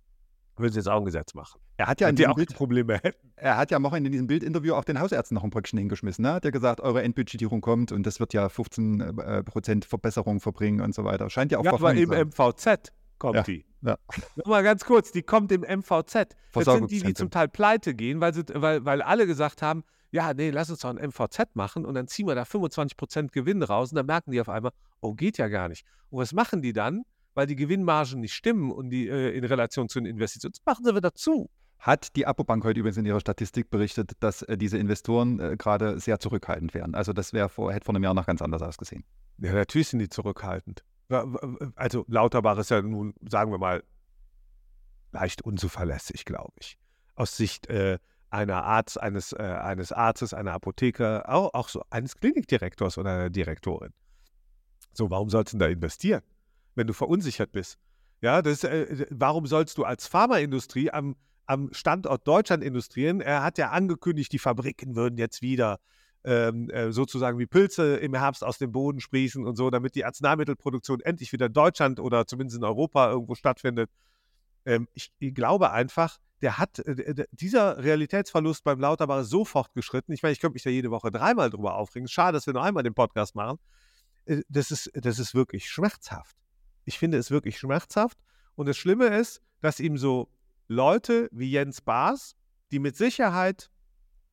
würden 0.57 0.73
sie 0.73 0.81
jetzt 0.81 0.89
auch 0.89 0.99
ein 0.99 1.05
Gesetz 1.05 1.33
machen. 1.33 1.61
Er 1.79 1.87
hat 1.87 2.01
ja 2.01 2.09
in 2.09 2.27
auch 2.27 2.35
Bild, 2.35 2.55
Probleme. 2.55 3.01
Er 3.37 3.57
hat 3.57 3.71
ja 3.71 3.79
am 3.79 3.85
Wochenende 3.85 4.09
in 4.09 4.13
diesem 4.13 4.27
Bildinterview 4.27 4.75
auch 4.75 4.85
den 4.85 5.01
Hausärzten 5.01 5.35
noch 5.35 5.43
ein 5.43 5.51
Bröckchen 5.51 5.79
hingeschmissen. 5.79 6.23
Ne? 6.23 6.35
Hat 6.35 6.45
ja 6.45 6.51
gesagt, 6.51 6.81
eure 6.81 7.03
Endbudgetierung 7.03 7.63
kommt 7.63 7.91
und 7.91 8.07
das 8.07 8.21
wird 8.21 8.35
ja 8.35 8.49
15 8.49 9.01
äh, 9.01 9.43
Prozent 9.43 9.85
Verbesserung 9.87 10.41
verbringen 10.41 10.81
und 10.83 10.95
so 10.95 11.05
weiter. 11.05 11.31
Scheint 11.31 11.53
ja 11.53 11.59
auch 11.59 11.65
ja, 11.65 11.73
aber 11.73 11.95
im 11.95 12.11
MVZ 12.11 12.93
kommt 13.19 13.37
ja. 13.37 13.43
die. 13.43 13.65
Ja. 13.81 13.97
Nochmal 14.37 14.63
ganz 14.63 14.85
kurz, 14.85 15.11
die 15.11 15.23
kommt 15.23 15.51
im 15.53 15.63
MVZ. 15.63 16.37
Das 16.53 16.65
sind 16.67 16.91
die, 16.91 17.01
die 17.01 17.15
zum 17.15 17.31
Teil 17.31 17.49
pleite 17.49 17.95
gehen, 17.95 18.21
weil, 18.21 18.35
sie, 18.35 18.45
weil, 18.53 18.85
weil 18.85 19.01
alle 19.01 19.27
gesagt 19.27 19.63
haben, 19.63 19.83
ja, 20.13 20.35
nee, 20.35 20.51
lass 20.51 20.71
uns 20.71 20.81
doch 20.81 20.91
ein 20.91 21.09
MVZ 21.09 21.55
machen 21.55 21.87
und 21.87 21.95
dann 21.95 22.07
ziehen 22.07 22.27
wir 22.27 22.35
da 22.35 22.45
25 22.45 22.97
Prozent 22.97 23.33
Gewinn 23.33 23.63
raus 23.63 23.91
und 23.91 23.97
dann 23.97 24.07
merken 24.07 24.31
die 24.31 24.41
auf 24.41 24.51
einmal, 24.51 24.73
oh, 25.01 25.15
geht 25.15 25.39
ja 25.39 25.49
gar 25.49 25.69
nicht. 25.69 25.87
Und 26.11 26.21
was 26.21 26.33
machen 26.33 26.61
die 26.61 26.75
dann? 26.75 27.05
Weil 27.35 27.47
die 27.47 27.57
Gewinnmargen 27.57 28.21
nicht 28.21 28.35
stimmen 28.35 28.71
und 28.71 28.91
die 28.91 29.09
äh, 29.09 29.31
in 29.37 29.45
Relation 29.45 29.89
zu 29.89 30.01
den 30.01 30.07
Investitionen, 30.07 30.53
das 30.53 30.63
machen 30.65 30.85
sie 30.85 30.95
wieder 30.95 31.15
zu 31.15 31.51
hat 31.83 32.15
die 32.15 32.27
Apobank 32.27 32.63
heute 32.63 32.79
übrigens 32.79 32.97
in 32.97 33.05
ihrer 33.05 33.19
Statistik 33.19 33.69
berichtet, 33.69 34.13
dass 34.21 34.43
äh, 34.43 34.57
diese 34.57 34.79
Investoren 34.79 35.41
äh, 35.41 35.57
gerade 35.59 35.99
sehr 35.99 36.21
zurückhaltend 36.21 36.75
wären. 36.75 36.95
Also 36.95 37.13
das 37.13 37.33
wäre 37.33 37.49
vor, 37.49 37.73
hätte 37.73 37.87
vor 37.87 37.95
einem 37.95 38.05
Jahr 38.05 38.15
noch 38.15 38.25
ganz 38.25 38.41
anders 38.41 38.63
ausgesehen. 38.63 39.03
Ja, 39.39 39.53
natürlich 39.53 39.89
sind 39.89 39.99
die 39.99 40.09
zurückhaltend. 40.09 40.85
Also 41.75 42.05
Lauterbach 42.07 42.57
ist 42.59 42.71
ja 42.71 42.81
nun, 42.81 43.15
sagen 43.29 43.51
wir 43.51 43.59
mal, 43.59 43.83
leicht 45.11 45.43
unzuverlässig, 45.43 46.25
glaube 46.25 46.53
ich. 46.61 46.79
Aus 47.17 47.37
Sicht 47.37 47.67
äh, 47.67 47.99
einer 48.31 48.63
Arzt, 48.63 49.01
eines, 49.01 49.33
äh, 49.33 49.43
eines 49.43 49.91
Arztes, 49.91 50.33
einer 50.33 50.53
Apotheker, 50.53 51.29
auch, 51.29 51.53
auch 51.53 51.69
so 51.69 51.83
eines 51.91 52.17
Klinikdirektors 52.17 52.97
oder 52.97 53.11
einer 53.11 53.31
Direktorin. 53.31 53.93
So, 54.93 55.11
warum 55.11 55.31
sollst 55.31 55.53
du 55.53 55.59
da 55.59 55.67
investieren, 55.67 56.23
wenn 56.75 56.87
du 56.87 56.93
verunsichert 56.93 57.53
bist? 57.53 57.79
Ja, 58.21 58.43
das, 58.43 58.65
äh, 58.65 59.07
warum 59.11 59.47
sollst 59.47 59.79
du 59.79 59.85
als 59.85 60.07
Pharmaindustrie 60.07 60.91
am 60.91 61.17
am 61.47 61.73
Standort 61.73 62.27
Deutschland 62.27 62.63
industrieren. 62.63 63.21
Er 63.21 63.43
hat 63.43 63.59
ja 63.59 63.71
angekündigt, 63.71 64.33
die 64.33 64.39
Fabriken 64.39 64.97
würden 64.97 65.19
jetzt 65.19 65.43
wieder 65.43 65.81
ähm, 66.25 66.71
äh, 66.71 66.93
sozusagen 66.93 67.39
wie 67.39 67.47
Pilze 67.47 67.97
im 67.97 68.15
Herbst 68.15 68.45
aus 68.45 68.59
dem 68.59 68.71
Boden 68.73 69.01
sprießen 69.01 69.45
und 69.45 69.57
so, 69.57 69.71
damit 69.71 69.95
die 69.95 70.05
Arzneimittelproduktion 70.05 71.01
endlich 71.01 71.33
wieder 71.33 71.47
in 71.47 71.53
Deutschland 71.53 71.99
oder 71.99 72.27
zumindest 72.27 72.59
in 72.59 72.65
Europa 72.65 73.11
irgendwo 73.11 73.35
stattfindet. 73.35 73.91
Ähm, 74.65 74.89
ich, 74.95 75.13
ich, 75.19 75.35
glaube 75.35 75.73
einfach, 75.73 76.19
der 76.41 76.59
hat, 76.59 76.79
äh, 76.79 77.27
dieser 77.33 77.83
Realitätsverlust 77.83 78.63
beim 78.63 78.79
Lauterbach 78.79 79.23
ist 79.23 79.31
so 79.31 79.45
fortgeschritten. 79.45 80.15
Ich 80.15 80.23
meine, 80.23 80.33
ich 80.33 80.41
könnte 80.41 80.55
mich 80.55 80.63
da 80.63 80.71
jede 80.71 80.93
Woche 80.93 81.11
dreimal 81.11 81.51
drüber 81.51 81.75
aufregen. 81.75 82.07
Schade, 82.07 82.37
dass 82.37 82.47
wir 82.47 82.53
nur 82.53 82.63
einmal 82.63 82.85
den 82.85 82.95
Podcast 82.95 83.35
machen. 83.35 83.59
Äh, 84.27 84.43
das, 84.49 84.71
ist, 84.71 84.93
das 84.95 85.19
ist 85.19 85.35
wirklich 85.35 85.69
schmerzhaft. 85.69 86.37
Ich 86.85 86.99
finde 86.99 87.19
es 87.19 87.31
wirklich 87.31 87.59
schmerzhaft. 87.59 88.19
Und 88.55 88.67
das 88.67 88.77
Schlimme 88.77 89.07
ist, 89.07 89.41
dass 89.61 89.81
ihm 89.81 89.97
so 89.97 90.29
Leute 90.69 91.29
wie 91.33 91.51
Jens 91.51 91.81
Baas, 91.81 92.35
die 92.71 92.79
mit 92.79 92.97
Sicherheit 92.97 93.71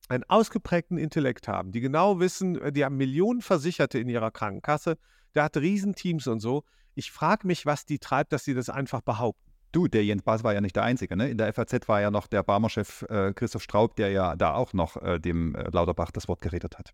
einen 0.07 0.23
ausgeprägten 0.23 0.97
Intellekt 0.97 1.47
haben, 1.47 1.71
die 1.71 1.81
genau 1.81 2.19
wissen, 2.19 2.59
äh, 2.59 2.71
die 2.71 2.83
haben 2.83 2.97
Millionen 2.97 3.41
Versicherte 3.41 3.99
in 3.99 4.09
ihrer 4.09 4.31
Krankenkasse, 4.31 4.97
der 5.35 5.43
hat 5.43 5.57
Riesenteams 5.57 6.27
und 6.27 6.39
so. 6.39 6.63
Ich 6.95 7.11
frage 7.11 7.45
mich, 7.45 7.65
was 7.65 7.85
die 7.85 7.99
treibt, 7.99 8.33
dass 8.33 8.43
sie 8.43 8.53
das 8.53 8.69
einfach 8.69 9.01
behaupten. 9.01 9.49
Du, 9.71 9.87
der 9.87 10.03
Jens 10.03 10.23
Baas 10.23 10.43
war 10.43 10.53
ja 10.53 10.61
nicht 10.61 10.75
der 10.75 10.83
Einzige. 10.83 11.15
Ne? 11.15 11.29
In 11.29 11.37
der 11.37 11.53
FAZ 11.53 11.87
war 11.87 12.01
ja 12.01 12.09
noch 12.09 12.25
der 12.25 12.41
Barmer-Chef 12.41 13.03
äh, 13.03 13.33
Christoph 13.33 13.61
Straub, 13.61 13.95
der 13.95 14.09
ja 14.09 14.35
da 14.35 14.55
auch 14.55 14.73
noch 14.73 14.97
äh, 14.97 15.19
dem 15.19 15.53
äh, 15.53 15.69
Lauterbach 15.69 16.09
das 16.09 16.27
Wort 16.27 16.41
geredet 16.41 16.79
hat. 16.79 16.93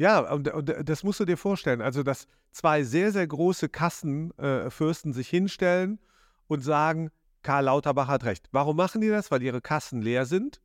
Ja, 0.00 0.32
und, 0.32 0.48
und, 0.48 0.74
das 0.88 1.04
musst 1.04 1.20
du 1.20 1.26
dir 1.26 1.36
vorstellen. 1.36 1.82
Also, 1.82 2.02
dass 2.02 2.26
zwei 2.52 2.84
sehr, 2.84 3.12
sehr 3.12 3.26
große 3.26 3.68
Kassenfürsten 3.68 5.12
sich 5.12 5.28
hinstellen 5.28 5.98
und 6.46 6.64
sagen, 6.64 7.10
Karl 7.42 7.64
Lauterbach 7.64 8.08
hat 8.08 8.24
recht. 8.24 8.48
Warum 8.50 8.76
machen 8.76 9.02
die 9.02 9.10
das? 9.10 9.30
Weil 9.30 9.42
ihre 9.42 9.60
Kassen 9.60 10.00
leer 10.00 10.24
sind. 10.24 10.62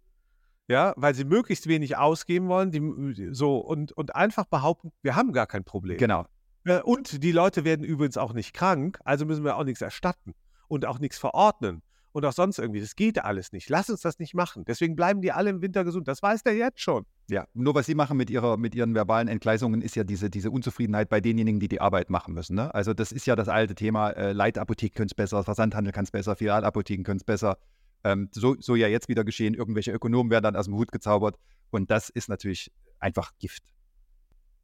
Ja, 0.70 0.94
weil 0.96 1.14
sie 1.16 1.26
möglichst 1.26 1.68
wenig 1.68 1.98
ausgeben 1.98 2.48
wollen, 2.48 2.72
die, 2.72 3.30
so 3.34 3.58
und, 3.58 3.92
und 3.92 4.16
einfach 4.16 4.46
behaupten, 4.46 4.94
wir 5.02 5.18
haben 5.18 5.34
gar 5.34 5.48
kein 5.48 5.66
Problem. 5.66 5.98
Genau. 5.98 6.26
Äh, 6.64 6.80
und 6.80 7.22
die 7.22 7.34
Leute 7.34 7.66
werden 7.66 7.84
übrigens 7.84 8.16
auch 8.16 8.32
nicht 8.32 8.54
krank, 8.54 9.00
also 9.04 9.26
müssen 9.26 9.44
wir 9.44 9.58
auch 9.58 9.66
nichts 9.66 9.82
erstatten 9.82 10.34
und 10.70 10.86
auch 10.86 10.98
nichts 10.98 11.18
verordnen 11.18 11.82
und 12.14 12.26
auch 12.26 12.32
sonst 12.32 12.58
irgendwie. 12.58 12.80
Das 12.80 12.96
geht 12.96 13.22
alles 13.22 13.52
nicht. 13.52 13.68
Lass 13.68 13.90
uns 13.90 14.00
das 14.00 14.18
nicht 14.18 14.34
machen. 14.34 14.64
Deswegen 14.64 14.96
bleiben 14.96 15.22
die 15.22 15.34
alle 15.34 15.50
im 15.50 15.62
Winter 15.62 15.84
gesund. 15.84 16.08
Das 16.08 16.24
weiß 16.24 16.44
der 16.44 16.56
jetzt 16.56 16.80
schon. 16.80 17.06
Ja, 17.28 17.48
nur 17.54 17.74
was 17.74 17.88
sie 17.88 17.96
machen 17.96 18.18
mit, 18.18 18.30
ihrer, 18.30 18.56
mit 18.58 18.76
ihren 18.76 18.94
verbalen 18.94 19.28
Entgleisungen, 19.28 19.82
ist 19.82 19.96
ja 19.96 20.04
diese, 20.04 20.30
diese 20.30 20.52
Unzufriedenheit 20.52 21.10
bei 21.10 21.22
denjenigen, 21.22 21.60
die 21.60 21.68
die 21.68 21.82
Arbeit 21.82 22.12
machen 22.12 22.36
müssen. 22.36 22.56
Ne? 22.56 22.74
Also 22.74 22.94
das 22.94 23.12
ist 23.12 23.26
ja 23.26 23.36
das 23.36 23.50
alte 23.50 23.74
Thema, 23.74 24.12
äh, 24.12 24.32
Leitapotheken 24.32 24.96
können 24.96 25.08
es 25.08 25.16
besser, 25.16 25.44
Versandhandel 25.44 25.92
kann 25.92 26.04
es 26.04 26.12
besser, 26.12 26.36
Filialapotheken 26.36 27.04
können 27.04 27.18
es 27.18 27.24
besser. 27.24 27.58
Ähm, 28.04 28.30
so, 28.32 28.56
so 28.60 28.76
ja 28.76 28.88
jetzt 28.88 29.10
wieder 29.10 29.24
geschehen, 29.24 29.56
irgendwelche 29.56 29.92
Ökonomen 29.92 30.30
werden 30.30 30.44
dann 30.44 30.56
aus 30.56 30.66
dem 30.66 30.76
Hut 30.76 30.92
gezaubert 30.92 31.40
und 31.72 31.90
das 31.90 32.10
ist 32.10 32.30
natürlich 32.30 32.72
einfach 33.00 33.32
Gift. 33.40 33.64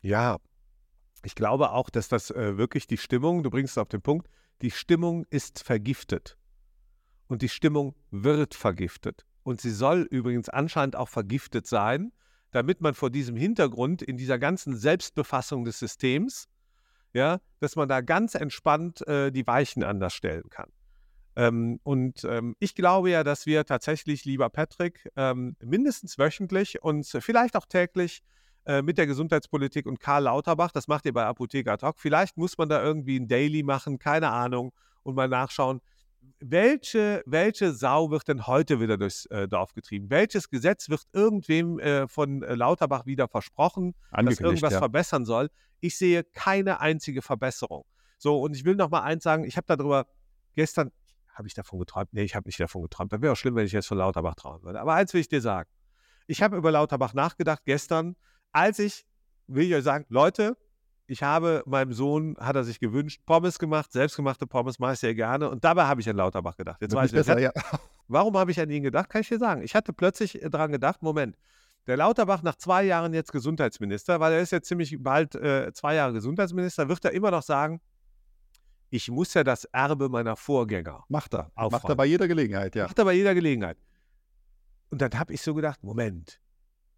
Ja, 0.01 0.38
ich 1.24 1.34
glaube 1.34 1.72
auch, 1.72 1.89
dass 1.89 2.08
das 2.10 2.30
äh, 2.30 2.58
wirklich 2.58 2.86
die 2.86 2.98
Stimmung, 2.98 3.41
du 3.41 3.50
bringst 3.50 3.72
es 3.72 3.77
auf 3.80 3.89
den 3.89 4.01
Punkt, 4.01 4.27
die 4.62 4.72
Stimmung 4.72 5.25
ist 5.30 5.63
vergiftet. 5.63 6.38
Und 7.27 7.41
die 7.41 7.50
Stimmung 7.50 7.96
wird 8.12 8.53
vergiftet. 8.53 9.25
Und 9.44 9.62
sie 9.62 9.72
soll 9.72 10.08
übrigens 10.10 10.50
anscheinend 10.50 10.96
auch 10.96 11.10
vergiftet 11.10 11.65
sein, 11.65 12.12
damit 12.51 12.81
man 12.81 12.93
vor 12.93 13.10
diesem 13.10 13.36
Hintergrund 13.36 14.01
in 14.01 14.17
dieser 14.17 14.38
ganzen 14.38 14.75
Selbstbefassung 14.75 15.65
des 15.65 15.79
Systems, 15.79 16.48
ja, 17.13 17.39
dass 17.60 17.75
man 17.75 17.89
da 17.89 18.01
ganz 18.01 18.36
entspannt 18.36 19.05
äh, 19.08 19.31
die 19.31 19.46
Weichen 19.48 19.84
anders 19.84 20.13
stellen 20.13 20.50
kann. 20.50 20.70
Ähm, 21.36 21.79
und 21.84 22.24
ähm, 22.25 22.55
ich 22.60 22.75
glaube 22.75 23.10
ja, 23.10 23.24
dass 23.24 23.46
wir 23.46 23.65
tatsächlich, 23.65 24.25
lieber 24.25 24.50
Patrick, 24.50 25.10
ähm, 25.15 25.55
mindestens 25.63 26.17
wöchentlich 26.17 26.81
und 26.84 27.05
vielleicht 27.05 27.55
auch 27.55 27.65
täglich 27.65 28.22
äh, 28.65 28.81
mit 28.81 28.98
der 28.98 29.08
Gesundheitspolitik 29.08 29.86
und 29.86 30.00
Karl 30.00 30.24
Lauterbach, 30.24 30.72
das 30.72 30.88
macht 30.88 31.05
ihr 31.05 31.13
bei 31.13 31.25
Apotheker 31.25 31.77
Talk, 31.77 32.00
vielleicht 32.00 32.38
muss 32.38 32.58
man 32.58 32.67
da 32.67 32.84
irgendwie 32.84 33.17
ein 33.17 33.27
Daily 33.27 33.63
machen, 33.63 33.98
keine 33.98 34.29
Ahnung, 34.29 34.74
und 35.03 35.15
mal 35.15 35.27
nachschauen, 35.27 35.81
welche, 36.41 37.23
welche 37.25 37.71
Sau 37.73 38.09
wird 38.09 38.27
denn 38.27 38.47
heute 38.47 38.79
wieder 38.79 38.97
durchs 38.97 39.25
äh, 39.27 39.47
Dorf 39.47 39.73
getrieben? 39.73 40.09
Welches 40.09 40.49
Gesetz 40.49 40.89
wird 40.89 41.03
irgendwem 41.13 41.79
äh, 41.79 42.07
von 42.07 42.43
äh, 42.43 42.55
Lauterbach 42.55 43.05
wieder 43.05 43.27
versprochen, 43.27 43.95
dass 44.11 44.39
irgendwas 44.39 44.73
ja. 44.73 44.79
verbessern 44.79 45.25
soll? 45.25 45.49
Ich 45.79 45.97
sehe 45.97 46.23
keine 46.23 46.79
einzige 46.79 47.21
Verbesserung. 47.21 47.85
So, 48.17 48.39
und 48.39 48.55
ich 48.55 48.65
will 48.65 48.75
noch 48.75 48.89
mal 48.89 49.01
eins 49.01 49.23
sagen, 49.23 49.43
ich 49.43 49.57
habe 49.57 49.65
darüber 49.67 50.07
gestern, 50.55 50.91
habe 51.33 51.47
ich 51.47 51.53
davon 51.53 51.79
geträumt? 51.79 52.09
Nee, 52.11 52.23
ich 52.23 52.35
habe 52.35 52.47
nicht 52.47 52.59
davon 52.59 52.83
geträumt. 52.83 53.13
Das 53.13 53.21
wäre 53.21 53.33
auch 53.33 53.37
schlimm, 53.37 53.55
wenn 53.55 53.65
ich 53.65 53.71
jetzt 53.71 53.87
von 53.87 53.97
Lauterbach 53.97 54.35
trauen 54.35 54.61
würde. 54.63 54.79
Aber 54.79 54.93
eins 54.93 55.13
will 55.13 55.21
ich 55.21 55.29
dir 55.29 55.41
sagen. 55.41 55.69
Ich 56.27 56.41
habe 56.41 56.57
über 56.57 56.71
Lauterbach 56.71 57.13
nachgedacht 57.13 57.63
gestern, 57.65 58.15
als 58.51 58.79
ich, 58.79 59.05
will 59.47 59.65
ich 59.65 59.73
euch 59.73 59.83
sagen, 59.83 60.05
Leute, 60.09 60.57
ich 61.08 61.24
habe 61.24 61.63
meinem 61.65 61.93
Sohn, 61.93 62.38
hat 62.39 62.55
er 62.55 62.63
sich 62.63 62.79
gewünscht, 62.79 63.22
Pommes 63.25 63.60
gemacht, 63.60 63.91
selbstgemachte 63.91 64.48
Pommes 64.48 64.79
mache 64.79 64.93
ich 64.93 65.00
sehr 65.00 65.15
gerne. 65.15 65.50
Und 65.50 65.63
dabei 65.63 65.86
habe 65.86 66.01
ich 66.01 66.10
an 66.10 66.15
Lauterbach 66.15 66.55
gedacht. 66.55 66.81
Jetzt 66.81 66.96
weiß 66.96 67.12
ich, 67.12 67.17
besser, 67.17 67.39
ja. 67.39 67.51
Warum 68.08 68.38
habe 68.38 68.51
ich 68.51 68.60
an 68.60 68.70
ihn 68.70 68.84
gedacht? 68.84 69.10
Kann 69.10 69.22
ich 69.22 69.27
dir 69.27 69.39
sagen. 69.39 69.62
Ich 69.62 69.75
hatte 69.75 69.93
plötzlich 69.93 70.41
äh, 70.41 70.50
daran 70.50 70.72
gedacht, 70.72 71.01
Moment, 71.01 71.38
der 71.88 71.98
Lauterbach 71.98 72.43
nach 72.43 72.55
zwei 72.55 72.84
Jahren 72.84 73.13
jetzt 73.13 73.31
Gesundheitsminister, 73.31 74.20
weil 74.20 74.34
er 74.34 74.41
ist 74.41 74.51
jetzt 74.51 74.67
ziemlich 74.67 74.98
bald 75.00 75.36
äh, 75.36 75.74
zwei 75.74 75.96
Jahre 75.96 76.13
Gesundheitsminister, 76.13 76.88
wird 76.88 77.03
er 77.03 77.12
immer 77.12 77.31
noch 77.31 77.43
sagen, 77.43 77.81
ich 78.89 79.10
muss 79.10 79.34
ja 79.34 79.43
das 79.43 79.65
Erbe 79.65 80.10
meiner 80.10 80.36
Vorgänger. 80.36 81.03
Macht 81.08 81.34
er. 81.34 81.51
Aufräumen. 81.55 81.72
Macht 81.72 81.89
er 81.89 81.96
bei 81.96 82.05
jeder 82.05 82.27
Gelegenheit, 82.27 82.75
ja. 82.75 82.86
Macht 82.86 83.00
er 83.00 83.05
bei 83.05 83.13
jeder 83.13 83.34
Gelegenheit. 83.34 83.77
Und 84.89 85.01
dann 85.01 85.17
habe 85.17 85.34
ich 85.34 85.41
so 85.41 85.53
gedacht, 85.53 85.81
Moment, 85.84 86.39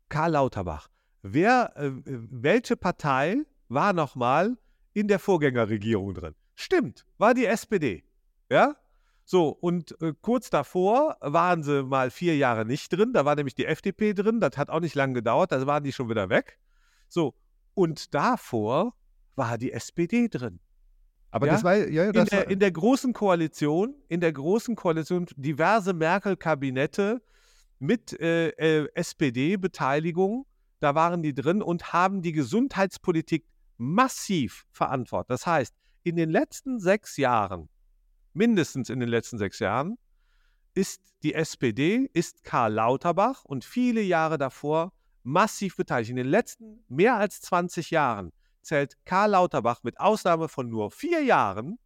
Karl 0.09 0.31
Lauterbach, 0.31 0.89
wer, 1.21 1.71
äh, 1.77 1.91
welche 2.05 2.75
Partei 2.75 3.37
war 3.69 3.93
nochmal 3.93 4.57
in 4.93 5.07
der 5.07 5.19
Vorgängerregierung 5.19 6.13
drin? 6.13 6.35
Stimmt, 6.55 7.05
war 7.17 7.33
die 7.33 7.45
SPD. 7.45 8.03
Ja? 8.49 8.75
So, 9.25 9.49
und 9.49 9.99
äh, 10.01 10.13
kurz 10.21 10.49
davor 10.49 11.17
waren 11.21 11.63
sie 11.63 11.83
mal 11.83 12.11
vier 12.11 12.35
Jahre 12.35 12.65
nicht 12.65 12.89
drin. 12.91 13.13
Da 13.13 13.23
war 13.25 13.35
nämlich 13.35 13.55
die 13.55 13.65
FDP 13.65 14.13
drin. 14.13 14.39
Das 14.41 14.57
hat 14.57 14.69
auch 14.69 14.81
nicht 14.81 14.95
lange 14.95 15.13
gedauert. 15.13 15.51
Da 15.51 15.65
waren 15.65 15.83
die 15.83 15.93
schon 15.93 16.09
wieder 16.09 16.29
weg. 16.29 16.59
So, 17.07 17.33
und 17.73 18.13
davor 18.13 18.93
war 19.35 19.57
die 19.57 19.71
SPD 19.71 20.27
drin. 20.27 20.59
Aber 21.31 21.47
Ja? 21.47 21.53
das 21.53 21.63
war, 21.63 21.75
ja, 21.75 22.05
In 22.05 22.13
das 22.13 22.29
der, 22.29 22.39
war, 22.39 22.51
in 22.51 22.59
der 22.59 22.71
großen 22.71 23.13
Koalition, 23.13 23.95
in 24.07 24.19
der 24.19 24.33
großen 24.33 24.75
Koalition 24.75 25.25
diverse 25.35 25.93
Merkel-Kabinette 25.93 27.21
mit 27.79 28.19
äh, 28.19 28.49
äh, 28.49 28.87
SPD-Beteiligung, 28.93 30.45
da 30.79 30.95
waren 30.95 31.23
die 31.23 31.33
drin 31.33 31.61
und 31.61 31.93
haben 31.93 32.21
die 32.21 32.33
Gesundheitspolitik 32.33 33.45
massiv 33.83 34.65
verantwortet. 34.71 35.29
Das 35.29 35.45
heißt, 35.45 35.75
in 36.03 36.15
den 36.15 36.29
letzten 36.29 36.79
sechs 36.79 37.17
Jahren, 37.17 37.69
mindestens 38.33 38.89
in 38.89 38.99
den 38.99 39.09
letzten 39.09 39.37
sechs 39.37 39.59
Jahren, 39.59 39.97
ist 40.73 41.01
die 41.21 41.33
SPD, 41.33 42.09
ist 42.13 42.43
Karl 42.43 42.73
Lauterbach 42.73 43.45
und 43.45 43.63
viele 43.63 44.01
Jahre 44.01 44.37
davor 44.37 44.91
massiv 45.23 45.75
beteiligt. 45.75 46.09
In 46.09 46.15
den 46.15 46.27
letzten 46.27 46.83
mehr 46.87 47.15
als 47.15 47.41
20 47.41 47.91
Jahren 47.91 48.31
zählt 48.61 48.97
Karl 49.05 49.31
Lauterbach 49.31 49.83
mit 49.83 49.99
Ausnahme 49.99 50.49
von 50.49 50.69
nur 50.69 50.89
vier 50.91 51.23
Jahren 51.23 51.77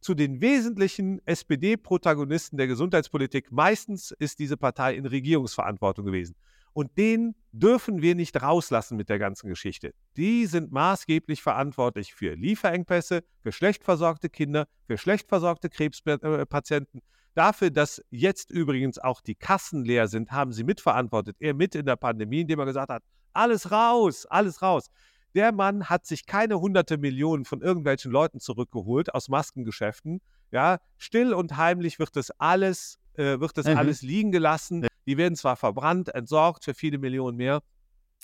zu 0.00 0.14
den 0.14 0.40
wesentlichen 0.40 1.20
SPD-Protagonisten 1.26 2.56
der 2.56 2.68
Gesundheitspolitik. 2.68 3.50
Meistens 3.50 4.12
ist 4.12 4.38
diese 4.38 4.56
Partei 4.56 4.94
in 4.94 5.06
Regierungsverantwortung 5.06 6.06
gewesen. 6.06 6.36
Und 6.78 6.96
den 6.96 7.34
dürfen 7.50 8.02
wir 8.02 8.14
nicht 8.14 8.40
rauslassen 8.40 8.96
mit 8.96 9.08
der 9.08 9.18
ganzen 9.18 9.48
Geschichte. 9.48 9.94
Die 10.16 10.46
sind 10.46 10.70
maßgeblich 10.70 11.42
verantwortlich 11.42 12.14
für 12.14 12.34
Lieferengpässe, 12.36 13.24
für 13.42 13.50
schlecht 13.50 13.82
versorgte 13.82 14.28
Kinder, 14.28 14.68
für 14.86 14.96
schlecht 14.96 15.28
versorgte 15.28 15.70
Krebspatienten. 15.70 17.02
Dafür, 17.34 17.70
dass 17.70 18.00
jetzt 18.10 18.52
übrigens 18.52 19.00
auch 19.00 19.20
die 19.20 19.34
Kassen 19.34 19.84
leer 19.84 20.06
sind, 20.06 20.30
haben 20.30 20.52
sie 20.52 20.62
mitverantwortet. 20.62 21.34
Er 21.40 21.52
mit 21.52 21.74
in 21.74 21.84
der 21.84 21.96
Pandemie, 21.96 22.42
indem 22.42 22.60
er 22.60 22.66
gesagt 22.66 22.90
hat, 22.90 23.02
alles 23.32 23.72
raus, 23.72 24.24
alles 24.26 24.62
raus. 24.62 24.86
Der 25.34 25.50
Mann 25.50 25.90
hat 25.90 26.06
sich 26.06 26.26
keine 26.26 26.60
hunderte 26.60 26.96
Millionen 26.96 27.44
von 27.44 27.60
irgendwelchen 27.60 28.12
Leuten 28.12 28.38
zurückgeholt 28.38 29.12
aus 29.12 29.28
Maskengeschäften. 29.28 30.20
Ja, 30.52 30.78
still 30.96 31.34
und 31.34 31.56
heimlich 31.56 31.98
wird 31.98 32.14
das 32.14 32.30
alles, 32.38 33.00
äh, 33.14 33.40
wird 33.40 33.58
das 33.58 33.66
Mhm. 33.66 33.78
alles 33.78 34.02
liegen 34.02 34.30
gelassen. 34.30 34.87
Die 35.08 35.16
werden 35.16 35.36
zwar 35.36 35.56
verbrannt, 35.56 36.14
entsorgt 36.14 36.66
für 36.66 36.74
viele 36.74 36.98
Millionen 36.98 37.38
mehr. 37.38 37.62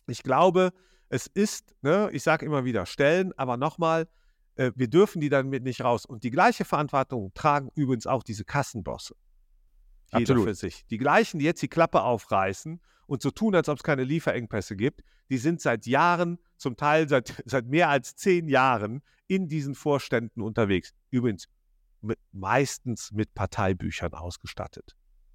Ich 0.07 0.23
glaube, 0.23 0.71
es 1.09 1.27
ist, 1.27 1.75
ne, 1.81 2.11
ich 2.13 2.23
sage 2.23 2.45
immer 2.45 2.67
wieder, 2.67 2.85
Stellen, 2.85 3.33
aber 3.39 3.57
nochmal, 3.57 4.07
äh, 4.57 4.71
wir 4.75 4.89
dürfen 4.89 5.23
die 5.23 5.31
dann 5.31 5.49
mit 5.49 5.63
nicht 5.63 5.81
raus. 5.81 6.05
Und 6.05 6.25
die 6.25 6.31
gleiche 6.31 6.67
Verantwortung 6.67 7.33
tragen 7.33 7.71
übrigens 7.75 8.07
auch 8.07 8.23
diese 8.23 8.45
Kassenbosse. 8.45 9.15
Jeder 10.13 10.19
Absolut. 10.19 10.45
für 10.45 10.55
sich. 10.55 10.85
Die 10.91 10.99
gleichen, 10.99 11.39
die 11.39 11.47
jetzt 11.47 11.63
die 11.63 11.69
Klappe 11.69 12.03
aufreißen 12.03 12.83
und 13.07 13.23
so 13.23 13.31
tun, 13.31 13.55
als 13.55 13.71
ob 13.71 13.79
es 13.79 13.83
keine 13.83 14.05
Lieferengpässe 14.05 14.77
gibt, 14.77 15.01
die 15.31 15.39
sind 15.39 15.63
seit 15.63 15.87
Jahren, 15.87 16.39
zum 16.59 16.77
Teil 16.77 17.09
seit, 17.09 17.43
seit 17.47 17.65
mehr 17.65 17.89
als 17.89 18.15
zehn 18.15 18.47
Jahren 18.47 19.03
in 19.27 19.49
diesen 19.49 19.75
Vorständen 19.75 20.43
unterwegs. 20.43 20.93
Übrigens 21.11 21.49
mit, 22.03 22.19
meistens 22.33 23.11
mit 23.11 23.33
Parteibüchern 23.33 24.13
ausgestattet. 24.13 24.95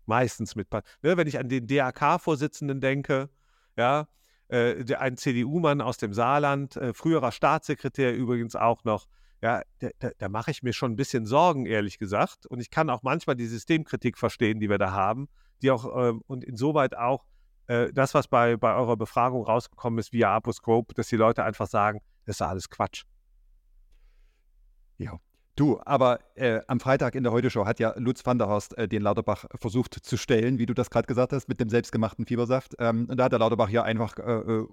Meistens 0.10 0.56
mit, 0.56 0.72
ne, 0.72 0.82
wenn 1.18 1.28
ich 1.28 1.38
an 1.38 1.50
den 1.50 1.68
DAK-Vorsitzenden 1.68 2.82
denke, 2.82 3.30
ja, 3.78 4.08
äh, 4.48 4.84
ein 4.96 5.18
CDU-Mann 5.18 5.82
aus 5.82 5.98
dem 5.98 6.14
Saarland, 6.14 6.76
äh, 6.78 6.96
früherer 6.96 7.32
Staatssekretär 7.32 8.16
übrigens 8.16 8.56
auch 8.56 8.84
noch, 8.84 9.06
ja, 9.42 9.62
da, 9.78 9.90
da, 10.00 10.10
da 10.18 10.28
mache 10.28 10.50
ich 10.50 10.64
mir 10.64 10.74
schon 10.74 10.94
ein 10.94 10.96
bisschen 10.96 11.28
Sorgen, 11.28 11.68
ehrlich 11.68 12.00
gesagt. 12.00 12.48
Und 12.48 12.60
ich 12.60 12.72
kann 12.72 12.90
auch 12.90 13.04
manchmal 13.04 13.36
die 13.36 13.46
Systemkritik 13.46 14.18
verstehen, 14.18 14.60
die 14.60 14.68
wir 14.68 14.80
da 14.80 14.92
haben, 14.94 15.30
die 15.62 15.70
auch 15.70 15.86
ähm, 15.96 16.24
und 16.26 16.44
insoweit 16.44 16.98
auch 16.98 17.26
äh, 17.68 17.94
das, 17.94 18.16
was 18.16 18.28
bei, 18.28 18.58
bei 18.58 18.74
eurer 18.74 18.98
Befragung 18.98 19.44
rausgekommen 19.46 20.00
ist 20.00 20.12
via 20.12 20.36
Aposcope, 20.36 20.96
dass 20.96 21.08
die 21.08 21.18
Leute 21.18 21.44
einfach 21.44 21.68
sagen, 21.68 22.02
das 22.26 22.38
ist 22.38 22.42
alles 22.42 22.68
Quatsch. 22.68 23.04
Du, 25.60 25.78
aber 25.84 26.20
äh, 26.36 26.62
am 26.68 26.80
Freitag 26.80 27.16
in 27.16 27.24
der 27.24 27.34
Heute-Show 27.34 27.66
hat 27.66 27.82
ja 27.82 27.94
Lutz 27.98 28.26
van 28.26 28.38
der 28.38 28.48
Horst 28.48 28.78
äh, 28.78 28.88
den 28.88 29.02
Lauterbach 29.02 29.44
versucht 29.56 29.94
zu 29.94 30.16
stellen, 30.16 30.58
wie 30.58 30.66
du 30.66 30.74
das 30.74 30.90
gerade 30.90 31.06
gesagt 31.06 31.34
hast, 31.34 31.50
mit 31.50 31.60
dem 31.60 31.68
selbstgemachten 31.68 32.26
Fiebersaft. 32.26 32.76
Ähm, 32.80 33.08
und 33.10 33.18
da 33.18 33.26
hat 33.26 33.34
der 33.34 33.40
Lauterbach 33.40 33.68
ja 33.68 33.84
einfach 33.84 34.18
äh, 34.20 34.22
äh 34.22 34.68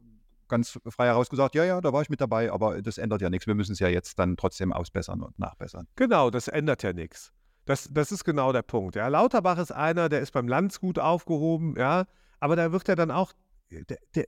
ganz 0.47 0.79
frei 0.87 1.07
heraus 1.07 1.29
gesagt, 1.29 1.57
ja, 1.57 1.65
ja, 1.65 1.81
da 1.81 1.93
war 1.93 2.03
ich 2.03 2.09
mit 2.09 2.21
dabei, 2.21 2.53
aber 2.53 2.81
das 2.83 2.99
ändert 2.99 3.21
ja 3.21 3.31
nichts. 3.31 3.49
Wir 3.49 3.57
müssen 3.57 3.73
es 3.73 3.81
ja 3.81 3.89
jetzt 3.89 4.17
dann 4.21 4.37
trotzdem 4.37 4.73
ausbessern 4.73 5.21
und 5.25 5.37
nachbessern. 5.41 5.89
Genau, 5.97 6.31
das 6.31 6.47
ändert 6.47 6.85
ja 6.85 6.93
nichts. 6.93 7.33
Das, 7.65 7.89
das 7.93 8.13
ist 8.13 8.23
genau 8.23 8.53
der 8.53 8.63
Punkt. 8.63 8.95
Ja. 8.95 9.09
Lauterbach 9.09 9.59
ist 9.59 9.73
einer, 9.73 10.09
der 10.09 10.21
ist 10.21 10.31
beim 10.31 10.47
Landsgut 10.47 11.01
aufgehoben, 11.01 11.75
ja, 11.77 12.05
aber 12.39 12.55
da 12.55 12.71
wird 12.71 12.89
er 12.89 12.95
dann 12.95 13.11
auch, 13.11 13.33
der, 13.73 13.99
der, 14.15 14.27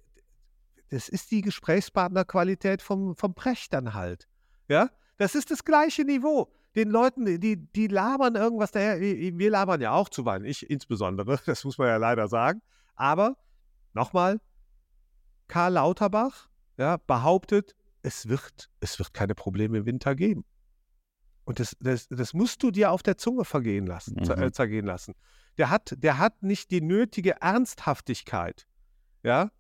das 0.90 1.08
ist 1.08 1.30
die 1.30 1.42
Gesprächspartnerqualität 1.42 2.82
vom, 2.82 3.14
vom 3.14 3.34
Precht 3.34 3.72
dann 3.72 3.94
halt. 3.94 4.26
Ja, 4.66 4.90
das 5.18 5.34
ist 5.34 5.50
das 5.50 5.64
gleiche 5.64 6.04
Niveau. 6.04 6.50
Den 6.75 6.90
Leuten, 6.90 7.40
die, 7.40 7.56
die 7.56 7.87
labern 7.88 8.34
irgendwas 8.34 8.70
daher. 8.70 9.00
Wir 9.00 9.50
labern 9.50 9.80
ja 9.80 9.92
auch 9.92 10.08
zuweilen, 10.08 10.44
ich 10.44 10.68
insbesondere, 10.70 11.38
das 11.46 11.64
muss 11.64 11.76
man 11.78 11.88
ja 11.88 11.96
leider 11.96 12.28
sagen. 12.28 12.62
Aber 12.94 13.37
nochmal, 13.92 14.40
Karl 15.48 15.75
Lauterbach 15.75 16.48
ja, 16.76 16.96
behauptet, 16.96 17.75
es 18.02 18.28
wird, 18.28 18.70
es 18.80 18.98
wird 18.98 19.12
keine 19.12 19.34
Probleme 19.34 19.78
im 19.78 19.87
Winter 19.87 20.14
geben. 20.14 20.44
Und 21.44 21.60
das, 21.60 21.75
das, 21.80 22.08
das 22.08 22.34
musst 22.34 22.62
du 22.62 22.70
dir 22.70 22.92
auf 22.92 23.02
der 23.02 23.16
Zunge 23.16 23.44
vergehen 23.44 23.87
lassen, 23.87 24.16
mhm. 24.20 24.30
äh, 24.30 24.52
zergehen 24.52 24.87
lassen. 24.87 25.14
Der 25.56 25.70
hat, 25.70 25.94
der 25.96 26.18
hat 26.18 26.42
nicht 26.42 26.70
die 26.70 26.80
nötige 26.80 27.40
Ernsthaftigkeit. 27.40 28.68
Ja. 29.22 29.50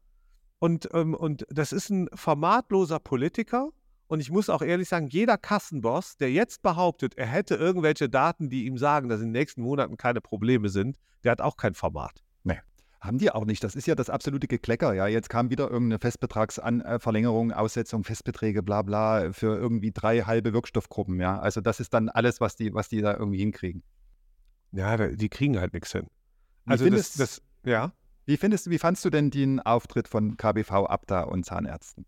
Und, 0.58 0.88
ähm, 0.92 1.14
und 1.14 1.46
das 1.48 1.72
ist 1.72 1.88
ein 1.88 2.08
formatloser 2.14 3.00
Politiker, 3.00 3.70
und 4.08 4.20
ich 4.20 4.30
muss 4.30 4.48
auch 4.48 4.62
ehrlich 4.62 4.88
sagen, 4.88 5.06
jeder 5.06 5.36
Kassenboss, 5.36 6.16
der 6.16 6.32
jetzt 6.32 6.62
behauptet, 6.62 7.16
er 7.16 7.26
hätte 7.26 7.54
irgendwelche 7.54 8.08
Daten, 8.08 8.48
die 8.48 8.64
ihm 8.64 8.78
sagen, 8.78 9.08
dass 9.08 9.20
in 9.20 9.26
den 9.26 9.32
nächsten 9.32 9.62
Monaten 9.62 9.98
keine 9.98 10.22
Probleme 10.22 10.70
sind, 10.70 10.98
der 11.24 11.32
hat 11.32 11.42
auch 11.42 11.56
kein 11.56 11.74
Format. 11.74 12.22
Nee. 12.42 12.58
Haben 13.00 13.18
die 13.18 13.30
auch 13.30 13.44
nicht. 13.44 13.62
Das 13.62 13.76
ist 13.76 13.86
ja 13.86 13.94
das 13.94 14.08
absolute 14.08 14.48
Geklecker. 14.48 14.94
Ja, 14.94 15.06
jetzt 15.06 15.28
kam 15.28 15.50
wieder 15.50 15.70
irgendeine 15.70 16.00
Festbetragsverlängerung, 16.00 17.52
Aussetzung, 17.52 18.02
Festbeträge, 18.02 18.62
bla 18.62 18.82
bla, 18.82 19.32
für 19.32 19.56
irgendwie 19.56 19.92
drei 19.92 20.22
halbe 20.22 20.52
Wirkstoffgruppen. 20.54 21.20
Ja, 21.20 21.38
also 21.38 21.60
das 21.60 21.78
ist 21.78 21.92
dann 21.92 22.08
alles, 22.08 22.40
was 22.40 22.56
die, 22.56 22.72
was 22.72 22.88
die 22.88 23.02
da 23.02 23.14
irgendwie 23.14 23.38
hinkriegen. 23.38 23.82
Ja, 24.72 24.96
die 24.96 25.28
kriegen 25.28 25.60
halt 25.60 25.74
nichts 25.74 25.92
hin. 25.92 26.06
Wie 26.64 26.72
also 26.72 26.84
findest, 26.84 27.20
das, 27.20 27.42
das, 27.62 27.70
ja. 27.70 27.92
Wie 28.24 28.36
findest 28.36 28.68
wie 28.68 28.78
fandst 28.78 29.04
du 29.04 29.10
denn 29.10 29.30
den 29.30 29.60
Auftritt 29.60 30.08
von 30.08 30.36
KBV, 30.36 30.86
Abda 30.86 31.22
und 31.22 31.44
Zahnärzten? 31.44 32.06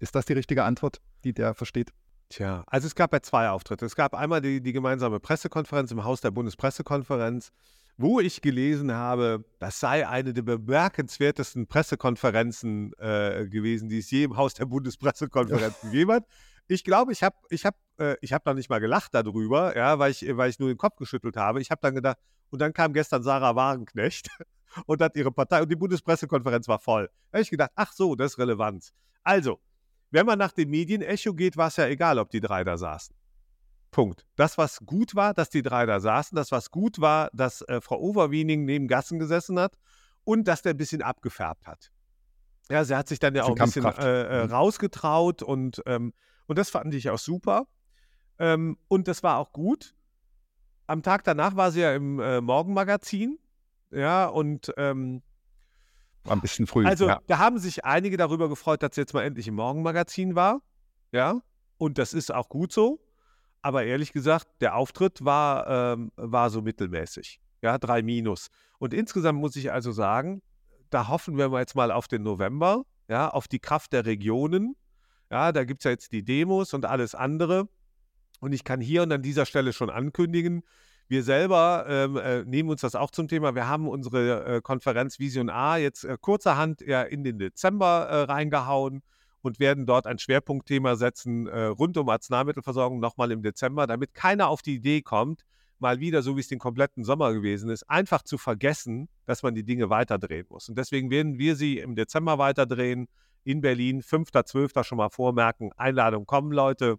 Ist 0.00 0.14
das 0.14 0.24
die 0.24 0.32
richtige 0.32 0.64
Antwort? 0.64 1.00
die 1.24 1.32
der 1.32 1.54
versteht? 1.54 1.92
Tja, 2.30 2.64
also 2.66 2.86
es 2.86 2.94
gab 2.94 3.12
ja 3.12 3.20
zwei 3.20 3.50
Auftritte. 3.50 3.84
Es 3.84 3.96
gab 3.96 4.14
einmal 4.14 4.40
die, 4.40 4.60
die 4.60 4.72
gemeinsame 4.72 5.20
Pressekonferenz 5.20 5.90
im 5.90 6.04
Haus 6.04 6.20
der 6.20 6.30
Bundespressekonferenz, 6.30 7.50
wo 7.96 8.20
ich 8.20 8.40
gelesen 8.40 8.92
habe, 8.92 9.44
das 9.58 9.80
sei 9.80 10.08
eine 10.08 10.32
der 10.32 10.42
bemerkenswertesten 10.42 11.66
Pressekonferenzen 11.66 12.92
äh, 12.98 13.46
gewesen, 13.48 13.88
die 13.88 13.98
es 13.98 14.10
je 14.10 14.24
im 14.24 14.36
Haus 14.36 14.54
der 14.54 14.66
Bundespressekonferenz 14.66 15.80
gegeben 15.82 16.12
hat. 16.12 16.24
Ich 16.68 16.84
glaube, 16.84 17.12
ich 17.12 17.24
habe 17.24 17.36
ich 17.50 17.66
hab, 17.66 17.74
äh, 17.98 18.14
hab 18.28 18.46
noch 18.46 18.54
nicht 18.54 18.70
mal 18.70 18.78
gelacht 18.78 19.12
darüber, 19.12 19.76
ja, 19.76 19.98
weil, 19.98 20.12
ich, 20.12 20.24
weil 20.36 20.50
ich 20.50 20.58
nur 20.60 20.68
den 20.68 20.78
Kopf 20.78 20.96
geschüttelt 20.96 21.36
habe. 21.36 21.60
Ich 21.60 21.72
habe 21.72 21.80
dann 21.82 21.96
gedacht, 21.96 22.18
und 22.50 22.60
dann 22.60 22.72
kam 22.72 22.92
gestern 22.92 23.24
Sarah 23.24 23.56
Wagenknecht 23.56 24.28
und 24.86 25.02
hat 25.02 25.16
ihre 25.16 25.32
Partei, 25.32 25.62
und 25.62 25.68
die 25.68 25.76
Bundespressekonferenz 25.76 26.68
war 26.68 26.78
voll. 26.78 27.10
Da 27.32 27.38
habe 27.38 27.42
ich 27.42 27.50
gedacht, 27.50 27.72
ach 27.74 27.92
so, 27.92 28.14
das 28.14 28.32
ist 28.32 28.38
relevant. 28.38 28.92
Also, 29.24 29.60
wenn 30.10 30.26
man 30.26 30.38
nach 30.38 30.52
dem 30.52 30.70
Medienecho 30.70 31.34
geht, 31.34 31.56
war 31.56 31.68
es 31.68 31.76
ja 31.76 31.86
egal, 31.86 32.18
ob 32.18 32.30
die 32.30 32.40
drei 32.40 32.64
da 32.64 32.76
saßen. 32.76 33.14
Punkt. 33.90 34.26
Das, 34.36 34.56
was 34.58 34.80
gut 34.86 35.14
war, 35.14 35.34
dass 35.34 35.50
die 35.50 35.62
drei 35.62 35.86
da 35.86 36.00
saßen, 36.00 36.36
das, 36.36 36.52
was 36.52 36.70
gut 36.70 37.00
war, 37.00 37.30
dass 37.32 37.62
äh, 37.62 37.80
Frau 37.80 37.98
Overwiening 37.98 38.64
neben 38.64 38.88
Gassen 38.88 39.18
gesessen 39.18 39.58
hat 39.58 39.76
und 40.24 40.46
dass 40.46 40.62
der 40.62 40.74
ein 40.74 40.76
bisschen 40.76 41.02
abgefärbt 41.02 41.66
hat. 41.66 41.90
Ja, 42.70 42.84
sie 42.84 42.94
hat 42.94 43.08
sich 43.08 43.18
dann 43.18 43.34
ja 43.34 43.44
auch 43.44 43.56
ein 43.56 43.64
bisschen 43.64 43.84
äh, 43.84 44.42
äh, 44.42 44.44
mhm. 44.44 44.52
rausgetraut 44.52 45.42
und, 45.42 45.82
ähm, 45.86 46.12
und 46.46 46.56
das 46.56 46.70
fand 46.70 46.94
ich 46.94 47.10
auch 47.10 47.18
super. 47.18 47.66
Ähm, 48.38 48.78
und 48.88 49.08
das 49.08 49.22
war 49.22 49.38
auch 49.38 49.52
gut. 49.52 49.94
Am 50.86 51.02
Tag 51.02 51.24
danach 51.24 51.56
war 51.56 51.72
sie 51.72 51.80
ja 51.80 51.94
im 51.94 52.20
äh, 52.20 52.40
Morgenmagazin. 52.40 53.38
Ja, 53.90 54.26
und 54.26 54.72
ähm, 54.76 55.22
war 56.24 56.36
ein 56.36 56.40
bisschen 56.40 56.66
früh. 56.66 56.86
Also, 56.86 57.08
ja. 57.08 57.20
da 57.26 57.38
haben 57.38 57.58
sich 57.58 57.84
einige 57.84 58.16
darüber 58.16 58.48
gefreut, 58.48 58.82
dass 58.82 58.94
sie 58.94 59.00
jetzt 59.02 59.14
mal 59.14 59.22
endlich 59.22 59.48
im 59.48 59.54
Morgenmagazin 59.54 60.34
war. 60.34 60.60
Ja. 61.12 61.40
Und 61.78 61.98
das 61.98 62.12
ist 62.12 62.32
auch 62.32 62.48
gut 62.48 62.72
so. 62.72 63.00
Aber 63.62 63.84
ehrlich 63.84 64.12
gesagt, 64.12 64.48
der 64.60 64.76
Auftritt 64.76 65.24
war, 65.24 65.94
ähm, 65.94 66.12
war 66.16 66.50
so 66.50 66.62
mittelmäßig. 66.62 67.40
Ja, 67.62 67.78
drei 67.78 68.02
Minus. 68.02 68.48
Und 68.78 68.94
insgesamt 68.94 69.38
muss 69.38 69.56
ich 69.56 69.70
also 69.72 69.92
sagen, 69.92 70.42
da 70.88 71.08
hoffen 71.08 71.36
wir 71.36 71.50
jetzt 71.58 71.74
mal 71.74 71.90
auf 71.90 72.08
den 72.08 72.22
November, 72.22 72.84
ja, 73.08 73.28
auf 73.28 73.48
die 73.48 73.58
Kraft 73.58 73.92
der 73.92 74.06
Regionen. 74.06 74.76
Ja, 75.30 75.52
da 75.52 75.64
gibt 75.64 75.80
es 75.80 75.84
ja 75.84 75.90
jetzt 75.90 76.12
die 76.12 76.24
Demos 76.24 76.74
und 76.74 76.86
alles 76.86 77.14
andere. 77.14 77.68
Und 78.40 78.52
ich 78.52 78.64
kann 78.64 78.80
hier 78.80 79.02
und 79.02 79.12
an 79.12 79.22
dieser 79.22 79.46
Stelle 79.46 79.72
schon 79.72 79.90
ankündigen, 79.90 80.62
wir 81.10 81.24
selber 81.24 81.86
ähm, 81.88 82.16
äh, 82.16 82.44
nehmen 82.44 82.70
uns 82.70 82.82
das 82.82 82.94
auch 82.94 83.10
zum 83.10 83.26
Thema. 83.26 83.56
Wir 83.56 83.66
haben 83.66 83.88
unsere 83.88 84.44
äh, 84.44 84.60
Konferenz 84.62 85.18
Vision 85.18 85.50
A 85.50 85.76
jetzt 85.76 86.04
äh, 86.04 86.16
kurzerhand 86.20 86.82
ja 86.82 87.02
in 87.02 87.24
den 87.24 87.38
Dezember 87.38 88.06
äh, 88.08 88.22
reingehauen 88.22 89.02
und 89.42 89.58
werden 89.58 89.86
dort 89.86 90.06
ein 90.06 90.20
Schwerpunktthema 90.20 90.94
setzen 90.94 91.48
äh, 91.48 91.64
rund 91.64 91.96
um 91.96 92.08
Arzneimittelversorgung 92.08 93.00
nochmal 93.00 93.32
im 93.32 93.42
Dezember, 93.42 93.88
damit 93.88 94.14
keiner 94.14 94.46
auf 94.46 94.62
die 94.62 94.76
Idee 94.76 95.02
kommt, 95.02 95.42
mal 95.80 95.98
wieder, 95.98 96.22
so 96.22 96.36
wie 96.36 96.40
es 96.40 96.48
den 96.48 96.60
kompletten 96.60 97.02
Sommer 97.02 97.32
gewesen 97.32 97.70
ist, 97.70 97.90
einfach 97.90 98.22
zu 98.22 98.38
vergessen, 98.38 99.08
dass 99.26 99.42
man 99.42 99.56
die 99.56 99.64
Dinge 99.64 99.90
weiterdrehen 99.90 100.46
muss. 100.48 100.68
Und 100.68 100.78
deswegen 100.78 101.10
werden 101.10 101.38
wir 101.38 101.56
sie 101.56 101.78
im 101.78 101.96
Dezember 101.96 102.38
weiterdrehen 102.38 103.08
in 103.42 103.62
Berlin, 103.62 104.00
5.12. 104.00 104.84
schon 104.84 104.98
mal 104.98 105.08
vormerken. 105.08 105.72
Einladung 105.76 106.24
kommen, 106.24 106.52
Leute. 106.52 106.98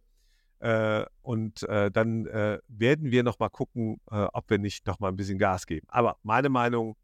Äh, 0.61 1.05
und 1.23 1.63
äh, 1.63 1.89
dann 1.89 2.27
äh, 2.27 2.59
werden 2.67 3.09
wir 3.09 3.23
noch 3.23 3.39
mal 3.39 3.49
gucken, 3.49 3.99
äh, 4.11 4.27
ob 4.31 4.47
wir 4.49 4.59
nicht 4.59 4.85
noch 4.85 4.99
mal 4.99 5.07
ein 5.07 5.15
bisschen 5.15 5.39
Gas 5.39 5.65
geben. 5.65 5.87
Aber 5.89 6.17
meine 6.21 6.49
Meinung 6.49 6.95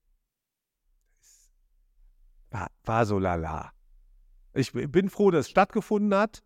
war, 2.52 2.68
war 2.84 3.06
so 3.08 3.18
lala. 3.18 3.72
Ich 4.54 4.74
bin 4.74 5.10
froh, 5.10 5.32
dass 5.32 5.46
es 5.46 5.50
stattgefunden 5.50 6.14
hat, 6.14 6.44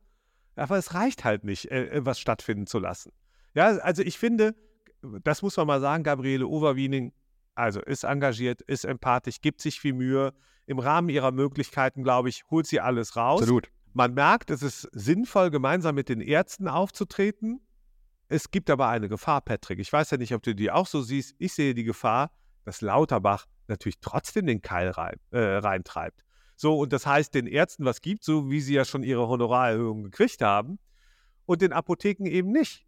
aber 0.56 0.78
es 0.78 0.94
reicht 0.94 1.26
halt 1.26 1.44
nicht, 1.44 1.70
äh, 1.70 2.06
was 2.06 2.18
stattfinden 2.18 2.66
zu 2.66 2.80
lassen. 2.80 3.12
Ja, 3.56 3.68
also 3.78 4.04
ich 4.04 4.18
finde, 4.18 4.56
das 5.02 5.42
muss 5.42 5.58
man 5.58 5.68
mal 5.68 5.82
sagen, 5.82 6.04
Gabriele 6.04 6.48
Overwiening, 6.48 7.12
also 7.56 7.82
ist 7.82 8.06
engagiert, 8.06 8.62
ist 8.62 8.86
empathisch, 8.86 9.42
gibt 9.42 9.60
sich 9.60 9.82
viel 9.82 9.94
Mühe. 9.94 10.34
Im 10.66 10.80
Rahmen 10.80 11.10
ihrer 11.10 11.32
Möglichkeiten, 11.32 12.04
glaube 12.04 12.30
ich, 12.30 12.46
holt 12.50 12.68
sie 12.68 12.80
alles 12.80 13.18
raus. 13.18 13.42
Absolut. 13.42 13.70
Man 13.94 14.14
merkt, 14.14 14.52
es 14.52 14.62
ist 14.62 14.88
sinnvoll, 14.94 15.50
gemeinsam 15.52 15.96
mit 15.96 16.10
den 16.10 16.22
Ärzten 16.22 16.68
aufzutreten. 16.68 17.60
Es 18.30 18.52
gibt 18.52 18.70
aber 18.70 18.88
eine 18.88 19.10
Gefahr, 19.10 19.42
Patrick. 19.42 19.80
Ich 19.80 19.92
weiß 19.92 20.12
ja 20.12 20.18
nicht, 20.18 20.34
ob 20.34 20.44
du 20.44 20.56
die 20.56 20.72
auch 20.72 20.88
so 20.88 21.02
siehst. 21.02 21.36
Ich 21.38 21.54
sehe 21.54 21.74
die 21.74 21.84
Gefahr, 21.84 22.32
dass 22.64 22.82
Lauterbach 22.82 23.48
natürlich 23.68 24.00
trotzdem 24.00 24.46
den 24.46 24.62
Keil 24.62 24.90
rein, 24.90 25.18
äh, 25.32 25.40
reintreibt. 25.40 26.24
So, 26.56 26.78
und 26.78 26.94
das 26.94 27.06
heißt, 27.06 27.34
den 27.34 27.48
Ärzten 27.48 27.86
was 27.86 28.02
gibt, 28.02 28.24
so 28.24 28.50
wie 28.50 28.62
sie 28.62 28.76
ja 28.76 28.86
schon 28.86 29.04
ihre 29.04 29.28
Honorarerhöhung 29.28 30.04
gekriegt 30.04 30.42
haben, 30.42 30.80
und 31.46 31.62
den 31.62 31.74
Apotheken 31.74 32.28
eben 32.28 32.52
nicht. 32.52 32.86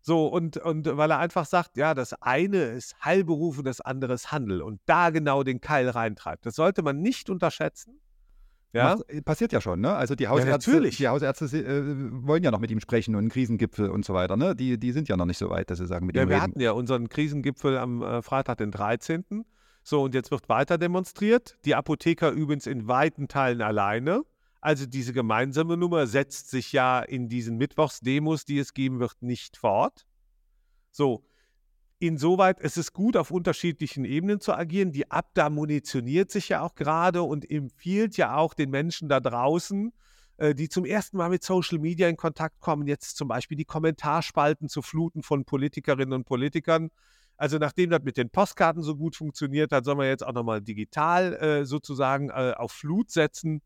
So, 0.00 0.28
und, 0.28 0.56
und 0.56 0.96
weil 0.96 1.10
er 1.10 1.18
einfach 1.18 1.44
sagt, 1.44 1.76
ja, 1.76 1.92
das 1.92 2.14
eine 2.22 2.62
ist 2.64 2.96
Heilberuf 3.04 3.58
und 3.58 3.64
das 3.64 3.82
andere 3.82 4.14
ist 4.14 4.32
Handel 4.32 4.62
und 4.62 4.80
da 4.86 5.10
genau 5.10 5.42
den 5.42 5.60
Keil 5.60 5.90
reintreibt. 5.90 6.46
Das 6.46 6.54
sollte 6.54 6.82
man 6.82 7.02
nicht 7.02 7.28
unterschätzen. 7.28 8.00
Ja? 8.72 8.96
Macht, 8.96 9.10
äh, 9.10 9.22
passiert 9.22 9.52
ja 9.52 9.60
schon, 9.60 9.80
ne? 9.80 9.94
Also 9.94 10.14
die 10.14 10.28
Hausärzte, 10.28 10.84
ja, 10.84 10.90
die 10.90 11.08
Hausärzte 11.08 11.44
äh, 11.46 11.82
wollen 12.26 12.44
ja 12.44 12.50
noch 12.50 12.60
mit 12.60 12.70
ihm 12.70 12.80
sprechen 12.80 13.14
und 13.14 13.20
einen 13.20 13.30
Krisengipfel 13.30 13.90
und 13.90 14.04
so 14.04 14.14
weiter, 14.14 14.36
ne? 14.36 14.54
Die, 14.54 14.78
die 14.78 14.92
sind 14.92 15.08
ja 15.08 15.16
noch 15.16 15.26
nicht 15.26 15.38
so 15.38 15.50
weit, 15.50 15.70
dass 15.70 15.78
sie 15.78 15.86
sagen, 15.86 16.06
mit 16.06 16.16
ja, 16.16 16.22
ihm 16.22 16.28
wir 16.28 16.36
reden. 16.36 16.42
hatten 16.42 16.60
ja 16.60 16.72
unseren 16.72 17.08
Krisengipfel 17.08 17.76
am 17.76 18.02
äh, 18.02 18.22
Freitag, 18.22 18.58
den 18.58 18.70
13. 18.70 19.24
So, 19.82 20.02
und 20.02 20.14
jetzt 20.14 20.30
wird 20.30 20.48
weiter 20.48 20.78
demonstriert. 20.78 21.56
Die 21.64 21.74
Apotheker 21.74 22.30
übrigens 22.30 22.66
in 22.66 22.86
weiten 22.86 23.28
Teilen 23.28 23.62
alleine. 23.62 24.22
Also 24.60 24.86
diese 24.86 25.12
gemeinsame 25.12 25.76
Nummer 25.76 26.06
setzt 26.06 26.50
sich 26.50 26.72
ja 26.72 27.00
in 27.00 27.28
diesen 27.28 27.56
Mittwochsdemos, 27.56 28.44
die 28.44 28.58
es 28.58 28.74
geben 28.74 29.00
wird, 29.00 29.22
nicht 29.22 29.56
fort. 29.56 30.06
So, 30.92 31.24
insoweit 32.00 32.60
ist 32.60 32.76
es 32.76 32.92
gut, 32.92 33.16
auf 33.16 33.30
unterschiedlichen 33.30 34.04
Ebenen 34.04 34.40
zu 34.40 34.52
agieren. 34.52 34.90
Die 34.90 35.10
Abda 35.10 35.50
munitioniert 35.50 36.30
sich 36.30 36.48
ja 36.48 36.62
auch 36.62 36.74
gerade 36.74 37.22
und 37.22 37.48
empfiehlt 37.48 38.16
ja 38.16 38.36
auch 38.36 38.54
den 38.54 38.70
Menschen 38.70 39.08
da 39.08 39.20
draußen, 39.20 39.92
äh, 40.38 40.54
die 40.54 40.68
zum 40.68 40.84
ersten 40.84 41.18
Mal 41.18 41.28
mit 41.28 41.44
Social 41.44 41.78
Media 41.78 42.08
in 42.08 42.16
Kontakt 42.16 42.60
kommen, 42.60 42.86
jetzt 42.86 43.16
zum 43.16 43.28
Beispiel 43.28 43.56
die 43.56 43.64
Kommentarspalten 43.64 44.68
zu 44.68 44.82
fluten 44.82 45.22
von 45.22 45.44
Politikerinnen 45.44 46.14
und 46.14 46.24
Politikern. 46.24 46.90
Also 47.36 47.58
nachdem 47.58 47.90
das 47.90 48.02
mit 48.02 48.16
den 48.16 48.30
Postkarten 48.30 48.82
so 48.82 48.96
gut 48.96 49.16
funktioniert 49.16 49.72
hat, 49.72 49.84
soll 49.84 49.94
man 49.94 50.06
jetzt 50.06 50.26
auch 50.26 50.32
nochmal 50.32 50.60
digital 50.60 51.34
äh, 51.34 51.64
sozusagen 51.64 52.30
äh, 52.30 52.54
auf 52.56 52.72
Flut 52.72 53.10
setzen. 53.10 53.62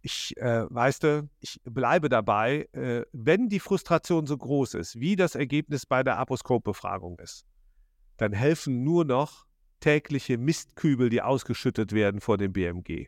Ich, 0.00 0.36
äh, 0.36 0.64
weißt 0.68 1.06
ich 1.40 1.60
bleibe 1.64 2.08
dabei, 2.08 2.68
äh, 2.72 3.04
wenn 3.12 3.48
die 3.48 3.60
Frustration 3.60 4.26
so 4.26 4.36
groß 4.36 4.74
ist, 4.74 5.00
wie 5.00 5.16
das 5.16 5.34
Ergebnis 5.34 5.86
bei 5.86 6.02
der 6.02 6.18
Aposkop-Befragung 6.18 7.18
ist, 7.18 7.44
dann 8.16 8.32
helfen 8.32 8.84
nur 8.84 9.04
noch 9.04 9.46
tägliche 9.80 10.38
Mistkübel, 10.38 11.08
die 11.08 11.22
ausgeschüttet 11.22 11.92
werden 11.92 12.20
vor 12.20 12.36
dem 12.36 12.52
BMG. 12.52 13.06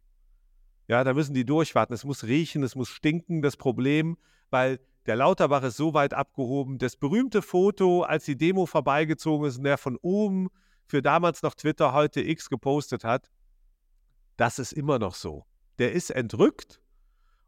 Ja, 0.89 1.05
da 1.05 1.15
müssen 1.15 1.35
die 1.35 1.45
durchwarten. 1.45 1.95
Es 1.95 2.05
muss 2.05 2.25
riechen, 2.25 2.63
es 2.63 2.75
muss 2.75 2.89
stinken. 2.89 3.43
Das 3.43 3.57
Problem, 3.57 4.17
weil 4.51 4.81
der 5.07 5.17
Lauterbach 5.17 5.63
ist 5.63 5.77
so 5.77 5.95
weit 5.95 6.15
abgehoben. 6.15 6.79
Das 6.79 6.97
berühmte 6.97 7.43
Foto, 7.43 8.03
als 8.03 8.25
die 8.25 8.37
Demo 8.37 8.67
vorbeigezogen 8.67 9.47
ist 9.47 9.59
und 9.59 9.65
der 9.65 9.79
von 9.79 9.97
oben 10.03 10.49
für 10.87 11.03
damals 11.03 11.43
noch 11.43 11.55
Twitter, 11.55 11.93
heute 11.93 12.21
X 12.21 12.51
gepostet 12.51 13.05
hat, 13.05 13.31
das 14.37 14.59
ist 14.59 14.73
immer 14.73 14.99
noch 14.99 15.15
so. 15.15 15.45
Der 15.79 15.93
ist 15.93 16.11
entrückt 16.11 16.80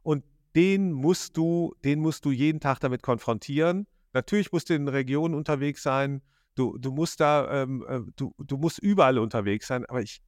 und 0.02 0.24
den 0.54 0.92
musst 0.92 1.36
du, 1.36 1.74
den 1.84 2.00
musst 2.00 2.24
du 2.24 2.30
jeden 2.30 2.60
Tag 2.60 2.80
damit 2.80 3.02
konfrontieren. 3.02 3.86
Natürlich 4.12 4.52
musst 4.52 4.68
du 4.70 4.74
in 4.74 4.88
Regionen 4.88 5.34
unterwegs 5.34 5.82
sein. 5.82 6.22
Du, 6.54 6.76
du 6.76 6.92
musst 6.92 7.20
da, 7.20 7.62
ähm, 7.62 7.84
äh, 7.88 8.00
du, 8.16 8.34
du 8.38 8.56
musst 8.58 8.78
überall 8.78 9.18
unterwegs 9.18 9.66
sein, 9.66 9.86
aber 9.86 10.02
ich 10.02 10.20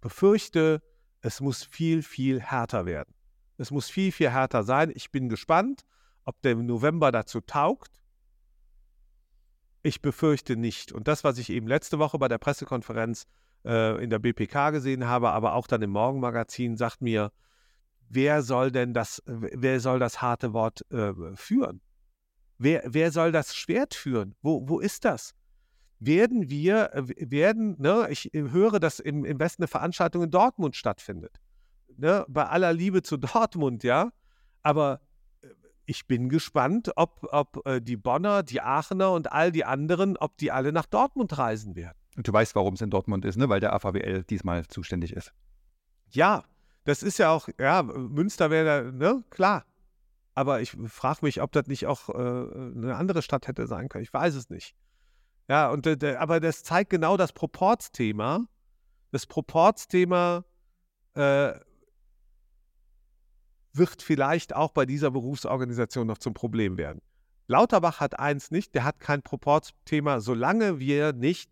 befürchte, 0.00 0.82
es 1.20 1.40
muss 1.40 1.64
viel, 1.64 2.02
viel 2.02 2.40
härter 2.40 2.86
werden. 2.86 3.14
Es 3.58 3.70
muss 3.70 3.90
viel, 3.90 4.10
viel 4.10 4.30
härter 4.30 4.62
sein. 4.62 4.90
Ich 4.94 5.10
bin 5.10 5.28
gespannt, 5.28 5.84
ob 6.24 6.40
der 6.40 6.56
November 6.56 7.12
dazu 7.12 7.42
taugt. 7.42 8.00
Ich 9.82 10.00
befürchte 10.00 10.56
nicht. 10.56 10.92
Und 10.92 11.08
das, 11.08 11.24
was 11.24 11.36
ich 11.36 11.50
eben 11.50 11.66
letzte 11.66 11.98
Woche 11.98 12.18
bei 12.18 12.28
der 12.28 12.38
Pressekonferenz 12.38 13.26
äh, 13.66 14.02
in 14.02 14.08
der 14.08 14.18
BPK 14.18 14.70
gesehen 14.70 15.06
habe, 15.06 15.30
aber 15.30 15.54
auch 15.54 15.66
dann 15.66 15.82
im 15.82 15.90
Morgenmagazin, 15.90 16.78
sagt 16.78 17.02
mir, 17.02 17.32
wer 18.10 18.42
soll 18.42 18.70
denn 18.70 18.92
das, 18.92 19.22
wer 19.26 19.80
soll 19.80 19.98
das 19.98 20.20
harte 20.20 20.52
Wort 20.52 20.84
äh, 20.90 21.14
führen? 21.34 21.80
Wer, 22.58 22.82
wer 22.86 23.10
soll 23.10 23.32
das 23.32 23.56
Schwert 23.56 23.94
führen? 23.94 24.34
Wo, 24.42 24.68
wo 24.68 24.80
ist 24.80 25.06
das? 25.06 25.34
Werden 26.00 26.50
wir, 26.50 26.92
äh, 26.92 27.30
werden, 27.30 27.76
ne, 27.78 28.08
ich 28.10 28.30
höre, 28.34 28.80
dass 28.80 29.00
im, 29.00 29.24
im 29.24 29.38
Westen 29.38 29.62
eine 29.62 29.68
Veranstaltung 29.68 30.24
in 30.24 30.30
Dortmund 30.30 30.76
stattfindet. 30.76 31.40
Ne, 31.96 32.26
bei 32.28 32.46
aller 32.46 32.72
Liebe 32.72 33.02
zu 33.02 33.16
Dortmund, 33.16 33.82
ja. 33.84 34.10
Aber 34.62 35.00
äh, 35.42 35.48
ich 35.86 36.06
bin 36.06 36.28
gespannt, 36.28 36.90
ob, 36.96 37.26
ob 37.30 37.66
äh, 37.66 37.80
die 37.80 37.96
Bonner, 37.96 38.42
die 38.42 38.60
Aachener 38.60 39.12
und 39.12 39.32
all 39.32 39.52
die 39.52 39.64
anderen, 39.64 40.16
ob 40.16 40.36
die 40.36 40.50
alle 40.50 40.72
nach 40.72 40.86
Dortmund 40.86 41.38
reisen 41.38 41.76
werden. 41.76 41.96
Und 42.16 42.26
du 42.26 42.32
weißt, 42.32 42.54
warum 42.56 42.74
es 42.74 42.80
in 42.80 42.90
Dortmund 42.90 43.24
ist, 43.24 43.36
ne? 43.36 43.48
weil 43.48 43.60
der 43.60 43.72
AVWL 43.72 44.24
diesmal 44.24 44.66
zuständig 44.66 45.12
ist. 45.12 45.32
Ja, 46.10 46.44
das 46.84 47.02
ist 47.02 47.18
ja 47.18 47.30
auch, 47.30 47.48
ja, 47.58 47.82
Münster 47.82 48.50
wäre 48.50 48.84
da, 48.84 48.92
ne, 48.92 49.24
klar. 49.30 49.64
Aber 50.34 50.60
ich 50.60 50.76
frage 50.86 51.20
mich, 51.22 51.42
ob 51.42 51.52
das 51.52 51.66
nicht 51.66 51.86
auch 51.86 52.08
äh, 52.08 52.12
eine 52.12 52.96
andere 52.96 53.22
Stadt 53.22 53.46
hätte 53.48 53.66
sein 53.66 53.88
können. 53.88 54.04
Ich 54.04 54.12
weiß 54.12 54.34
es 54.34 54.48
nicht. 54.48 54.74
Ja, 55.48 55.70
und 55.70 55.86
äh, 55.86 56.16
aber 56.16 56.40
das 56.40 56.62
zeigt 56.62 56.90
genau 56.90 57.16
das 57.16 57.32
Proportsthema. 57.32 58.46
Das 59.10 59.26
Proportsthema 59.26 60.44
äh, 61.14 61.52
wird 63.72 64.02
vielleicht 64.02 64.54
auch 64.54 64.72
bei 64.72 64.86
dieser 64.86 65.10
Berufsorganisation 65.10 66.06
noch 66.06 66.18
zum 66.18 66.34
Problem 66.34 66.78
werden. 66.78 67.02
Lauterbach 67.48 67.98
hat 67.98 68.18
eins 68.18 68.52
nicht, 68.52 68.74
der 68.74 68.84
hat 68.84 69.00
kein 69.00 69.22
Proportsthema, 69.22 70.20
solange 70.20 70.78
wir 70.78 71.12
nicht 71.12 71.50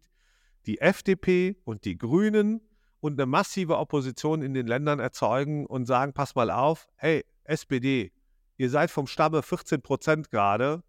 die 0.67 0.81
FDP 0.81 1.57
und 1.65 1.85
die 1.85 1.99
Grünen 1.99 2.61
und 3.01 3.15
eine 3.15 3.27
massive 3.27 3.79
Opposition 3.79 4.43
in 4.43 4.55
den 4.55 4.67
Ländern 4.67 4.99
erzeugen 4.99 5.67
und 5.67 5.87
sagen, 5.87 6.13
pass 6.13 6.35
mal 6.35 6.51
auf, 6.51 6.89
hey, 6.97 7.25
SPD, 7.45 8.13
ihr 8.57 8.71
seid 8.71 8.91
vom 8.91 9.07
Stamme 9.07 9.43
14 9.43 9.83
Prozent 9.83 10.31
gerade, 10.31 10.83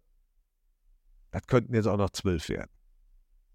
das 1.30 1.46
könnten 1.46 1.74
jetzt 1.74 1.86
auch 1.86 1.96
noch 1.96 2.10
12 2.10 2.48
werden. 2.48 2.70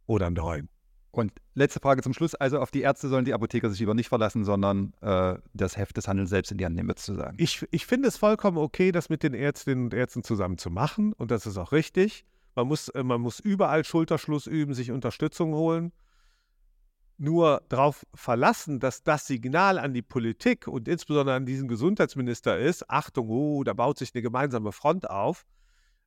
Oder 0.07 0.29
9. 0.29 0.69
Und 1.11 1.31
letzte 1.53 1.79
Frage 1.79 2.01
zum 2.01 2.13
Schluss. 2.13 2.35
Also 2.35 2.59
auf 2.59 2.71
die 2.71 2.81
Ärzte 2.81 3.07
sollen 3.07 3.25
die 3.25 3.33
Apotheker 3.33 3.69
sich 3.69 3.79
lieber 3.79 3.93
nicht 3.93 4.09
verlassen, 4.09 4.43
sondern 4.43 4.93
äh, 5.01 5.35
das 5.53 5.77
Heft 5.77 5.95
des 5.97 6.07
Handels 6.07 6.29
selbst 6.29 6.51
in 6.51 6.57
die 6.57 6.65
Hand 6.65 6.75
nehmen, 6.75 6.89
würdest 6.89 7.07
du 7.07 7.15
sagen? 7.15 7.37
Ich, 7.39 7.65
ich 7.71 7.85
finde 7.85 8.09
es 8.09 8.17
vollkommen 8.17 8.57
okay, 8.57 8.91
das 8.91 9.09
mit 9.09 9.23
den 9.23 9.33
Ärztinnen 9.33 9.85
und 9.85 9.93
Ärzten 9.93 10.23
zusammen 10.23 10.57
zu 10.57 10.69
machen. 10.69 11.13
Und 11.13 11.31
das 11.31 11.45
ist 11.45 11.57
auch 11.57 11.71
richtig. 11.71 12.25
Man 12.53 12.67
muss, 12.67 12.89
äh, 12.89 13.03
man 13.03 13.21
muss 13.21 13.39
überall 13.39 13.85
Schulterschluss 13.85 14.45
üben, 14.45 14.73
sich 14.73 14.91
Unterstützung 14.91 15.53
holen 15.53 15.93
nur 17.17 17.63
darauf 17.69 18.05
verlassen, 18.13 18.79
dass 18.79 19.03
das 19.03 19.27
Signal 19.27 19.77
an 19.77 19.93
die 19.93 20.01
Politik 20.01 20.67
und 20.67 20.87
insbesondere 20.87 21.35
an 21.35 21.45
diesen 21.45 21.67
Gesundheitsminister 21.67 22.57
ist, 22.57 22.89
Achtung, 22.89 23.29
oh, 23.29 23.63
da 23.63 23.73
baut 23.73 23.97
sich 23.97 24.13
eine 24.13 24.21
gemeinsame 24.21 24.71
Front 24.71 25.09
auf. 25.09 25.45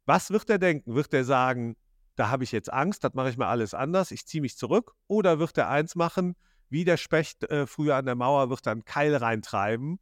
Was 0.04 0.30
wird 0.30 0.50
er 0.50 0.58
denken? 0.58 0.94
Wird 0.94 1.12
er 1.14 1.24
sagen, 1.24 1.76
da 2.16 2.30
habe 2.30 2.44
ich 2.44 2.52
jetzt 2.52 2.72
Angst, 2.72 3.04
das 3.04 3.14
mache 3.14 3.30
ich 3.30 3.36
mal 3.36 3.48
alles 3.48 3.74
anders, 3.74 4.10
ich 4.10 4.26
ziehe 4.26 4.42
mich 4.42 4.56
zurück? 4.56 4.92
Oder 5.06 5.38
wird 5.38 5.56
er 5.56 5.68
eins 5.68 5.94
machen, 5.94 6.34
wie 6.68 6.84
der 6.84 6.96
Specht 6.96 7.44
äh, 7.44 7.66
früher 7.66 7.96
an 7.96 8.06
der 8.06 8.14
Mauer, 8.14 8.50
wird 8.50 8.66
dann 8.66 8.84
Keil 8.84 9.14
reintreiben 9.14 9.98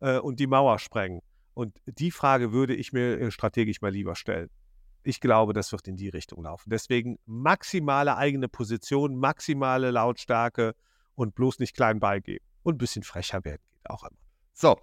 äh, 0.00 0.18
und 0.18 0.40
die 0.40 0.46
Mauer 0.46 0.78
sprengen? 0.78 1.20
Und 1.54 1.78
die 1.86 2.10
Frage 2.10 2.52
würde 2.52 2.74
ich 2.74 2.92
mir 2.92 3.18
äh, 3.18 3.30
strategisch 3.30 3.80
mal 3.80 3.92
lieber 3.92 4.14
stellen 4.14 4.50
ich 5.02 5.20
glaube, 5.20 5.52
das 5.52 5.72
wird 5.72 5.88
in 5.88 5.96
die 5.96 6.08
Richtung 6.08 6.44
laufen. 6.44 6.70
Deswegen 6.70 7.18
maximale 7.26 8.16
eigene 8.16 8.48
Position, 8.48 9.16
maximale 9.16 9.90
Lautstärke 9.90 10.74
und 11.14 11.34
bloß 11.34 11.58
nicht 11.58 11.74
klein 11.74 12.00
beigeben. 12.00 12.44
Und 12.62 12.74
ein 12.74 12.78
bisschen 12.78 13.02
frecher 13.02 13.44
werden 13.44 13.62
geht 13.70 13.90
auch 13.90 14.02
immer. 14.02 14.18
So, 14.52 14.78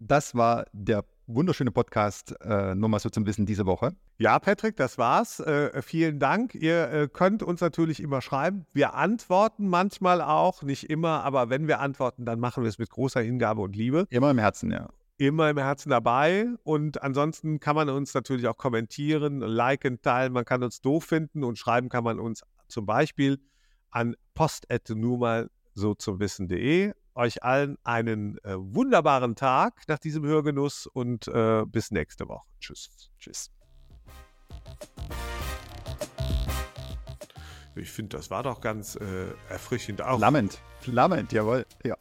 das 0.00 0.34
war 0.34 0.64
der 0.72 1.04
wunderschöne 1.26 1.70
Podcast, 1.70 2.34
äh, 2.42 2.74
nur 2.74 2.88
mal 2.88 2.98
so 2.98 3.08
zum 3.08 3.26
Wissen 3.26 3.46
diese 3.46 3.66
Woche. 3.66 3.94
Ja, 4.18 4.38
Patrick, 4.38 4.76
das 4.76 4.98
war's. 4.98 5.40
Äh, 5.40 5.80
vielen 5.82 6.18
Dank. 6.18 6.54
Ihr 6.54 6.90
äh, 6.90 7.08
könnt 7.08 7.42
uns 7.42 7.60
natürlich 7.60 8.00
immer 8.02 8.20
schreiben. 8.20 8.66
Wir 8.72 8.94
antworten 8.94 9.68
manchmal 9.68 10.20
auch, 10.20 10.62
nicht 10.62 10.90
immer, 10.90 11.24
aber 11.24 11.48
wenn 11.50 11.68
wir 11.68 11.80
antworten, 11.80 12.24
dann 12.24 12.40
machen 12.40 12.62
wir 12.64 12.68
es 12.68 12.78
mit 12.78 12.90
großer 12.90 13.20
Hingabe 13.20 13.60
und 13.60 13.76
Liebe. 13.76 14.06
Immer 14.10 14.30
im 14.30 14.38
Herzen, 14.38 14.70
ja 14.70 14.88
immer 15.26 15.50
im 15.50 15.58
Herzen 15.58 15.90
dabei. 15.90 16.46
Und 16.64 17.02
ansonsten 17.02 17.60
kann 17.60 17.76
man 17.76 17.88
uns 17.88 18.14
natürlich 18.14 18.46
auch 18.48 18.56
kommentieren, 18.56 19.40
liken, 19.40 20.00
teilen. 20.02 20.32
Man 20.32 20.44
kann 20.44 20.62
uns 20.62 20.80
doof 20.80 21.04
finden 21.04 21.44
und 21.44 21.58
schreiben 21.58 21.88
kann 21.88 22.04
man 22.04 22.18
uns 22.18 22.42
zum 22.68 22.86
Beispiel 22.86 23.38
an 23.90 24.16
post.numal 24.34 25.50
so 25.74 25.94
zum 25.94 26.20
Wissen.de. 26.20 26.92
Euch 27.14 27.42
allen 27.42 27.76
einen 27.84 28.38
äh, 28.38 28.54
wunderbaren 28.56 29.36
Tag 29.36 29.82
nach 29.86 29.98
diesem 29.98 30.24
Hörgenuss 30.24 30.86
und 30.86 31.28
äh, 31.28 31.64
bis 31.66 31.90
nächste 31.90 32.26
Woche. 32.26 32.46
Tschüss. 32.58 33.10
Tschüss. 33.18 33.50
Ich 37.74 37.90
finde, 37.90 38.16
das 38.16 38.30
war 38.30 38.42
doch 38.42 38.60
ganz 38.60 38.96
äh, 38.96 39.26
erfrischend 39.48 40.02
auch. 40.02 40.18
Flammend, 40.18 40.58
flammend, 40.80 41.32
jawohl. 41.32 41.66
Ja. 41.84 41.96